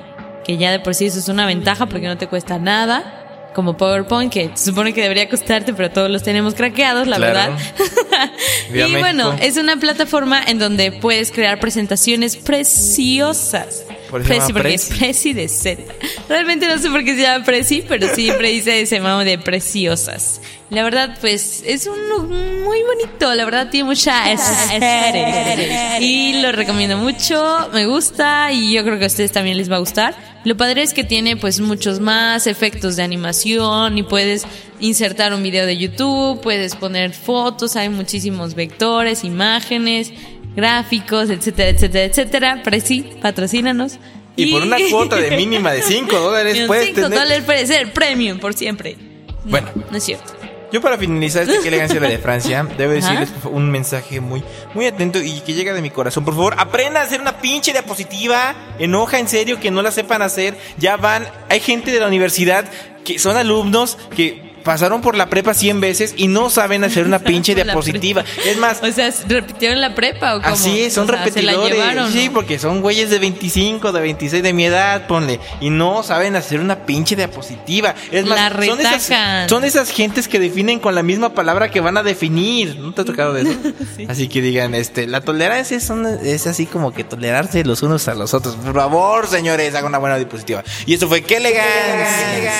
que 0.43 0.57
ya 0.57 0.71
de 0.71 0.79
por 0.79 0.95
sí 0.95 1.05
eso 1.05 1.19
es 1.19 1.27
una 1.27 1.45
ventaja 1.45 1.85
porque 1.85 2.07
no 2.07 2.17
te 2.17 2.25
cuesta 2.27 2.57
nada. 2.57 3.26
Como 3.55 3.75
PowerPoint, 3.75 4.31
que 4.31 4.51
se 4.53 4.65
supone 4.65 4.93
que 4.93 5.01
debería 5.01 5.27
costarte, 5.29 5.73
pero 5.73 5.89
todos 5.89 6.11
los 6.11 6.21
tenemos 6.21 6.53
craqueados, 6.53 7.07
la 7.07 7.17
Claro. 7.17 7.33
verdad. 7.33 7.59
Y 8.73 8.95
bueno, 8.97 9.31
México. 9.33 9.47
es 9.47 9.57
una 9.57 9.77
plataforma 9.77 10.43
en 10.45 10.59
donde 10.59 10.91
puedes 10.91 11.31
crear 11.31 11.59
presentaciones 11.59 12.35
preciosas. 12.35 13.83
Por 14.09 14.21
eso 14.21 14.29
Prezi, 14.29 14.53
porque 14.53 14.73
es 14.73 14.85
Prezi. 14.85 14.99
Prezi 14.99 15.33
de 15.33 15.47
Z. 15.47 15.83
Realmente 16.29 16.67
no 16.67 16.77
sé 16.77 16.89
por 16.89 17.03
qué 17.03 17.15
se 17.15 17.21
llama 17.23 17.43
Prezi, 17.45 17.83
pero 17.87 18.07
siempre 18.13 18.49
dice 18.49 18.81
ese 18.81 18.99
mamo 18.99 19.23
de 19.23 19.37
preciosas. 19.37 20.39
La 20.69 20.83
verdad, 20.83 21.17
pues, 21.21 21.63
es 21.65 21.87
un 21.87 22.63
muy 22.63 22.79
bonito. 22.83 23.33
La 23.33 23.45
verdad, 23.45 23.69
tiene 23.69 23.85
mucha 23.85 24.31
estética. 24.31 25.99
Y 25.99 26.41
lo 26.41 26.51
recomiendo 26.51 26.97
mucho. 26.97 27.69
Me 27.73 27.85
gusta 27.85 28.51
y 28.51 28.73
yo 28.73 28.83
creo 28.83 28.97
que 28.97 29.05
a 29.05 29.07
ustedes 29.07 29.31
también 29.31 29.57
les 29.57 29.71
va 29.71 29.77
a 29.77 29.79
gustar. 29.79 30.15
Lo 30.47 30.55
padre 30.55 30.81
es 30.81 30.93
que 30.93 31.03
tiene, 31.03 31.35
pues, 31.35 31.59
muchos 31.59 31.99
más 31.99 32.47
efectos 32.47 32.95
de 32.95 33.03
animación 33.03 33.97
y 33.97 34.03
puedes 34.03 34.45
insertar 34.79 35.33
un 35.33 35.43
video 35.43 35.65
de 35.65 35.75
YouTube, 35.75 36.39
puedes 36.39 36.73
poner 36.77 37.11
fotos, 37.11 37.75
hay 37.75 37.89
muchísimos 37.89 38.55
vectores, 38.55 39.25
imágenes, 39.25 40.13
gráficos, 40.55 41.29
etcétera, 41.31 41.67
etcétera, 41.67 42.05
etcétera. 42.05 42.61
Prezi, 42.63 43.01
patrocínanos. 43.21 43.97
Y 44.37 44.53
por 44.53 44.61
una 44.61 44.77
cuota 44.89 45.17
de 45.17 45.35
mínima 45.35 45.73
de 45.73 45.81
5 45.81 46.17
dólares 46.17 46.63
puedes 46.67 46.85
cinco 46.85 47.01
tener... 47.01 47.19
dólares 47.19 47.43
puede 47.43 47.67
ser 47.67 47.91
premium 47.91 48.39
por 48.39 48.53
siempre. 48.53 48.95
No, 48.95 49.51
Bueno. 49.51 49.67
no 49.91 49.97
es 49.97 50.03
cierto. 50.05 50.31
Yo 50.71 50.81
para 50.81 50.97
finalizar 50.97 51.43
este 51.43 51.59
qué 51.61 51.67
elegancia 51.69 51.99
la 51.99 52.09
de 52.09 52.17
Francia, 52.17 52.67
debo 52.77 52.91
decirles 52.91 53.29
favor, 53.29 53.57
un 53.57 53.71
mensaje 53.71 54.19
muy, 54.19 54.43
muy 54.73 54.85
atento 54.85 55.19
y 55.21 55.39
que 55.41 55.53
llega 55.53 55.73
de 55.73 55.81
mi 55.81 55.89
corazón. 55.89 56.25
Por 56.25 56.33
favor, 56.33 56.55
aprendan 56.57 57.03
a 57.03 57.05
hacer 57.05 57.21
una 57.21 57.39
pinche 57.39 57.71
diapositiva. 57.71 58.55
Enoja 58.79 59.19
en 59.19 59.27
serio 59.27 59.59
que 59.59 59.71
no 59.71 59.81
la 59.81 59.91
sepan 59.91 60.21
hacer. 60.21 60.57
Ya 60.77 60.97
van, 60.97 61.25
hay 61.49 61.59
gente 61.59 61.91
de 61.91 61.99
la 61.99 62.07
universidad 62.07 62.65
que 63.05 63.19
son 63.19 63.37
alumnos 63.37 63.97
que 64.15 64.46
pasaron 64.67 64.99
por 65.01 65.15
la 65.15 65.29
prepa 65.29 65.53
100 65.53 65.79
veces 65.79 66.13
y 66.17 66.27
no 66.27 66.49
saben 66.49 66.83
hacer 66.83 67.05
una 67.05 67.19
pinche 67.23 67.55
diapositiva. 67.55 68.23
Es 68.45 68.57
más, 68.57 68.79
O 68.83 68.91
sea, 68.91 69.11
¿repitieron 69.27 69.79
la 69.81 69.95
prepa 69.95 70.35
o 70.35 70.41
cómo? 70.41 70.53
Así 70.53 70.81
es, 70.81 70.93
son 70.93 71.09
O 71.09 71.13
sea, 71.13 71.25
¿se 71.31 71.41
la 71.41 71.53
repetidores. 71.53 71.73
llevaron, 71.73 72.11
sí, 72.11 72.27
no? 72.27 72.33
porque 72.33 72.59
son 72.59 72.81
güeyes 72.81 73.09
de 73.09 73.19
25, 73.19 73.91
de 73.93 74.01
26 74.01 74.43
de 74.43 74.53
mi 74.53 74.65
edad, 74.65 75.07
ponle. 75.07 75.39
Y 75.61 75.69
no 75.69 76.03
saben 76.03 76.35
hacer 76.35 76.59
una 76.59 76.85
pinche 76.85 77.15
diapositiva. 77.15 77.95
Es 78.11 78.25
más, 78.25 78.37
La 78.53 78.65
son 78.65 78.79
esas, 78.81 79.49
son 79.49 79.63
esas 79.63 79.89
gentes 79.89 80.27
que 80.27 80.39
definen 80.39 80.79
con 80.79 80.93
la 80.95 81.01
misma 81.03 81.33
palabra 81.33 81.71
que 81.71 81.79
van 81.79 81.95
a 81.97 82.03
definir. 82.03 82.77
¿No 82.77 82.93
te 82.93 83.01
ha 83.01 83.05
tocado 83.05 83.33
de 83.33 83.43
eso? 83.43 83.51
Así 84.09 84.27
que 84.27 84.41
digan, 84.41 84.75
este, 84.75 85.07
la 85.07 85.21
tolerancia 85.21 85.77
es, 85.77 85.89
una- 85.89 86.15
es 86.21 86.45
así 86.47 86.65
como 86.65 86.91
que 86.91 87.03
tolerarse 87.05 87.63
los 87.63 87.81
unos 87.83 88.07
a 88.09 88.15
los 88.15 88.33
otros. 88.33 88.55
Por 88.55 88.73
favor, 88.73 89.27
señores, 89.27 89.73
hagan 89.75 89.85
una 89.87 89.97
buena 89.97 90.17
diapositiva. 90.17 90.63
Y 90.85 90.93
eso 90.95 91.07
fue, 91.07 91.21
¡qué 91.23 91.37
elegancia! 91.37 92.51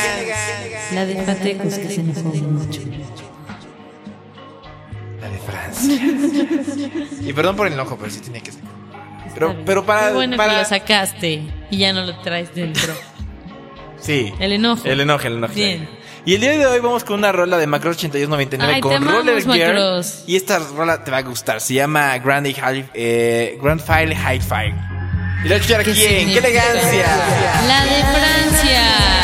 La 0.93 1.05
de 1.05 1.15
Patecos 1.15 1.73
se 1.97 2.01
enojó 2.01 2.29
mucho. 2.29 2.81
La 5.21 5.29
de 5.29 5.37
Francia. 5.39 7.07
y 7.29 7.33
perdón 7.33 7.55
por 7.55 7.67
el 7.67 7.73
enojo, 7.73 7.97
pero 7.97 8.11
sí 8.11 8.19
tenía 8.19 8.41
que 8.41 8.51
ser. 8.51 8.61
Pero, 9.33 9.55
pero 9.65 9.85
para, 9.85 10.07
Qué 10.07 10.13
bueno 10.13 10.37
para 10.37 10.53
que 10.53 10.59
lo 10.59 10.65
sacaste 10.65 11.43
y 11.69 11.77
ya 11.77 11.93
no 11.93 12.05
lo 12.05 12.19
traes 12.19 12.53
dentro. 12.53 12.93
Sí. 13.99 14.31
El 14.39 14.53
enojo. 14.53 14.83
El 14.85 15.01
enojo, 15.01 15.25
el 15.27 15.37
enojo. 15.37 15.53
Bien. 15.55 15.89
Y 16.23 16.35
el 16.35 16.41
día 16.41 16.51
de 16.51 16.65
hoy 16.67 16.79
vamos 16.79 17.03
con 17.03 17.17
una 17.17 17.31
rola 17.31 17.57
de 17.57 17.65
Macross 17.65 17.97
8299 17.97 18.73
Ay, 18.75 18.79
con 18.79 18.91
te 18.91 18.97
amamos, 18.97 19.25
Roller 19.25 19.43
Gear. 19.43 20.03
Y 20.27 20.35
esta 20.35 20.59
rola 20.59 21.03
te 21.03 21.09
va 21.09 21.17
a 21.17 21.23
gustar. 21.23 21.59
Se 21.59 21.73
llama 21.73 22.15
Grand, 22.19 22.45
eh, 22.93 23.57
Grand 23.59 23.81
File 23.81 24.15
Hi-Fi. 24.15 24.67
Y 24.67 24.69
la 24.69 25.41
voy 25.43 25.51
a 25.51 25.55
escuchar 25.55 25.83
¿Qué 25.83 25.91
aquí 25.91 26.05
en 26.05 26.31
¡Qué 26.31 26.37
elegancia! 26.37 27.07
La 27.67 27.85
de 27.85 28.03
Francia. 28.03 29.16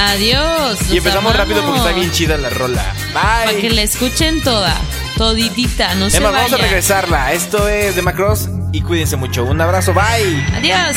Adiós. 0.00 0.78
Y 0.90 0.96
empezamos 0.96 1.36
rápido 1.36 1.62
porque 1.62 1.78
está 1.78 1.92
bien 1.92 2.10
chida 2.10 2.38
la 2.38 2.48
rola. 2.48 2.94
Para 3.12 3.50
que 3.50 3.68
Bye. 3.68 3.74
la 3.74 3.82
escuchen 3.82 4.42
toda. 4.42 4.74
Toditita, 5.18 5.94
no 5.96 6.08
se 6.08 6.16
Emma, 6.16 6.30
vamos 6.30 6.54
a 6.54 6.56
regresarla. 6.56 7.34
Esto 7.34 7.68
es 7.68 7.96
de 7.96 8.02
Macross 8.02 8.48
y 8.72 8.80
cuídense 8.80 9.16
mucho. 9.16 9.44
Un 9.44 9.60
abrazo. 9.60 9.92
Bye. 9.92 10.42
Adiós. 10.56 10.96